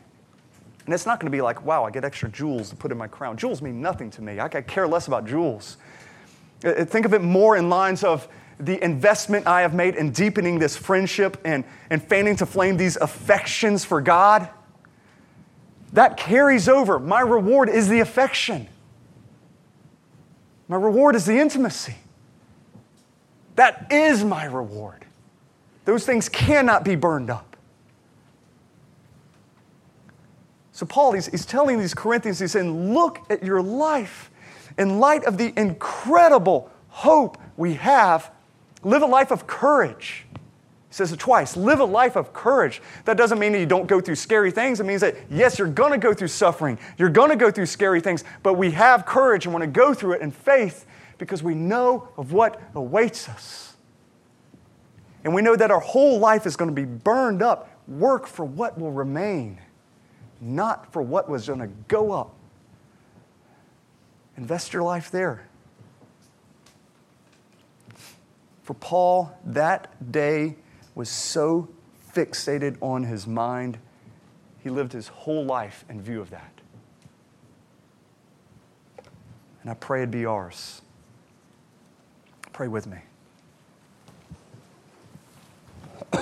And 0.84 0.94
it's 0.94 1.04
not 1.04 1.18
going 1.18 1.30
to 1.30 1.36
be 1.36 1.42
like, 1.42 1.64
wow, 1.64 1.84
I 1.84 1.90
get 1.90 2.04
extra 2.04 2.28
jewels 2.28 2.70
to 2.70 2.76
put 2.76 2.92
in 2.92 2.98
my 2.98 3.08
crown. 3.08 3.36
Jewels 3.36 3.60
mean 3.60 3.80
nothing 3.80 4.08
to 4.12 4.22
me. 4.22 4.38
I 4.38 4.48
care 4.48 4.86
less 4.86 5.08
about 5.08 5.26
jewels. 5.26 5.78
Uh, 6.64 6.84
think 6.84 7.04
of 7.04 7.12
it 7.12 7.22
more 7.22 7.56
in 7.56 7.68
lines 7.68 8.04
of 8.04 8.28
the 8.58 8.82
investment 8.82 9.46
I 9.46 9.62
have 9.62 9.74
made 9.74 9.94
in 9.96 10.10
deepening 10.10 10.58
this 10.58 10.76
friendship 10.76 11.38
and, 11.44 11.64
and 11.90 12.02
fanning 12.02 12.36
to 12.36 12.46
flame 12.46 12.76
these 12.76 12.96
affections 12.96 13.84
for 13.84 14.00
God. 14.00 14.48
That 15.92 16.16
carries 16.16 16.68
over. 16.68 16.98
My 16.98 17.20
reward 17.20 17.68
is 17.68 17.88
the 17.88 18.00
affection, 18.00 18.68
my 20.68 20.76
reward 20.76 21.14
is 21.14 21.26
the 21.26 21.38
intimacy. 21.38 21.94
That 23.54 23.86
is 23.90 24.22
my 24.22 24.44
reward. 24.44 25.06
Those 25.86 26.04
things 26.04 26.28
cannot 26.28 26.84
be 26.84 26.94
burned 26.94 27.30
up. 27.30 27.56
So, 30.72 30.84
Paul, 30.84 31.12
he's, 31.12 31.24
he's 31.26 31.46
telling 31.46 31.78
these 31.78 31.94
Corinthians, 31.94 32.38
he's 32.38 32.52
saying, 32.52 32.92
look 32.92 33.20
at 33.30 33.42
your 33.42 33.62
life 33.62 34.30
in 34.76 35.00
light 35.00 35.24
of 35.24 35.38
the 35.38 35.58
incredible 35.58 36.70
hope 36.88 37.38
we 37.56 37.74
have. 37.74 38.30
Live 38.86 39.02
a 39.02 39.06
life 39.06 39.32
of 39.32 39.48
courage. 39.48 40.24
He 40.32 40.94
says 40.94 41.10
it 41.10 41.18
twice 41.18 41.56
live 41.56 41.80
a 41.80 41.84
life 41.84 42.14
of 42.14 42.32
courage. 42.32 42.80
That 43.04 43.16
doesn't 43.16 43.40
mean 43.40 43.50
that 43.50 43.58
you 43.58 43.66
don't 43.66 43.88
go 43.88 44.00
through 44.00 44.14
scary 44.14 44.52
things. 44.52 44.78
It 44.78 44.84
means 44.84 45.00
that, 45.00 45.16
yes, 45.28 45.58
you're 45.58 45.66
going 45.66 45.90
to 45.90 45.98
go 45.98 46.14
through 46.14 46.28
suffering, 46.28 46.78
you're 46.96 47.08
going 47.08 47.30
to 47.30 47.36
go 47.36 47.50
through 47.50 47.66
scary 47.66 48.00
things, 48.00 48.22
but 48.44 48.54
we 48.54 48.70
have 48.70 49.04
courage 49.04 49.44
and 49.44 49.52
want 49.52 49.64
to 49.64 49.66
go 49.66 49.92
through 49.92 50.12
it 50.12 50.20
in 50.20 50.30
faith 50.30 50.86
because 51.18 51.42
we 51.42 51.52
know 51.52 52.08
of 52.16 52.32
what 52.32 52.62
awaits 52.76 53.28
us. 53.28 53.76
And 55.24 55.34
we 55.34 55.42
know 55.42 55.56
that 55.56 55.72
our 55.72 55.80
whole 55.80 56.20
life 56.20 56.46
is 56.46 56.54
going 56.54 56.70
to 56.70 56.74
be 56.74 56.84
burned 56.84 57.42
up. 57.42 57.68
Work 57.88 58.28
for 58.28 58.44
what 58.44 58.78
will 58.78 58.92
remain, 58.92 59.60
not 60.40 60.92
for 60.92 61.02
what 61.02 61.28
was 61.28 61.48
going 61.48 61.58
to 61.58 61.70
go 61.88 62.12
up. 62.12 62.32
Invest 64.36 64.72
your 64.72 64.84
life 64.84 65.10
there. 65.10 65.48
For 68.66 68.74
Paul, 68.74 69.32
that 69.44 70.10
day 70.10 70.56
was 70.96 71.08
so 71.08 71.68
fixated 72.12 72.76
on 72.80 73.04
his 73.04 73.24
mind, 73.24 73.78
he 74.58 74.70
lived 74.70 74.92
his 74.92 75.06
whole 75.06 75.44
life 75.44 75.84
in 75.88 76.02
view 76.02 76.20
of 76.20 76.30
that. 76.30 76.50
And 79.62 79.70
I 79.70 79.74
pray 79.74 80.00
it'd 80.00 80.10
be 80.10 80.26
ours. 80.26 80.82
Pray 82.52 82.66
with 82.66 82.88
me. 82.88 82.98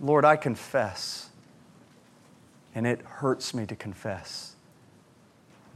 Lord, 0.00 0.24
I 0.24 0.36
confess, 0.36 1.28
and 2.74 2.86
it 2.86 3.02
hurts 3.02 3.52
me 3.52 3.66
to 3.66 3.76
confess, 3.76 4.54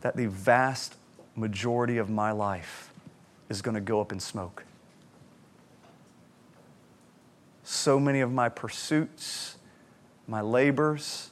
that 0.00 0.16
the 0.16 0.24
vast 0.24 0.96
majority 1.36 1.98
of 1.98 2.10
my 2.10 2.32
life 2.32 2.92
is 3.48 3.62
going 3.62 3.74
to 3.74 3.80
go 3.80 4.00
up 4.00 4.12
in 4.12 4.20
smoke. 4.20 4.64
So 7.62 8.00
many 8.00 8.20
of 8.20 8.32
my 8.32 8.48
pursuits, 8.48 9.56
my 10.26 10.40
labors, 10.40 11.30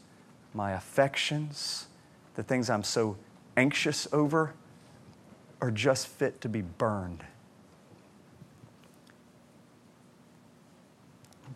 my 0.54 0.72
affections, 0.72 1.86
the 2.34 2.42
things 2.42 2.70
I'm 2.70 2.84
so 2.84 3.16
anxious 3.56 4.06
over, 4.12 4.54
are 5.60 5.70
just 5.70 6.06
fit 6.06 6.40
to 6.42 6.48
be 6.48 6.62
burned. 6.62 7.24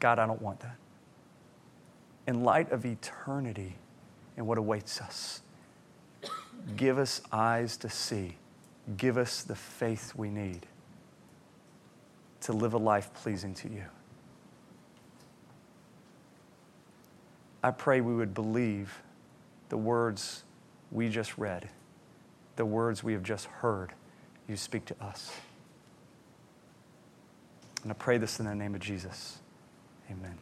God, 0.01 0.18
I 0.18 0.26
don't 0.26 0.43
want 0.43 0.59
that. 0.61 0.74
In 2.26 2.43
light 2.43 2.72
of 2.72 2.84
eternity 2.84 3.76
and 4.36 4.49
what 4.49 4.59
awaits 4.59 5.01
us, 5.01 5.41
give 6.76 6.98
us 6.98 7.20
eyes 7.32 7.76
to 7.78 7.88
see. 7.88 8.36
Give 8.96 9.16
us 9.16 9.42
the 9.42 9.54
faith 9.54 10.12
we 10.16 10.28
need 10.28 10.66
to 12.42 12.52
live 12.52 12.74
a 12.74 12.78
life 12.78 13.12
pleasing 13.14 13.54
to 13.54 13.68
you. 13.68 13.84
I 17.62 17.70
pray 17.70 18.00
we 18.00 18.14
would 18.14 18.34
believe 18.34 19.00
the 19.68 19.76
words 19.76 20.42
we 20.90 21.08
just 21.08 21.38
read 21.38 21.68
the 22.56 22.64
words 22.64 23.02
we 23.02 23.12
have 23.12 23.22
just 23.22 23.46
heard 23.46 23.92
you 24.48 24.56
speak 24.56 24.84
to 24.86 24.94
us. 25.02 25.32
And 27.82 27.90
I 27.90 27.94
pray 27.94 28.18
this 28.18 28.38
in 28.38 28.46
the 28.46 28.54
name 28.54 28.74
of 28.74 28.80
Jesus. 28.80 29.38
Amen. 30.10 30.38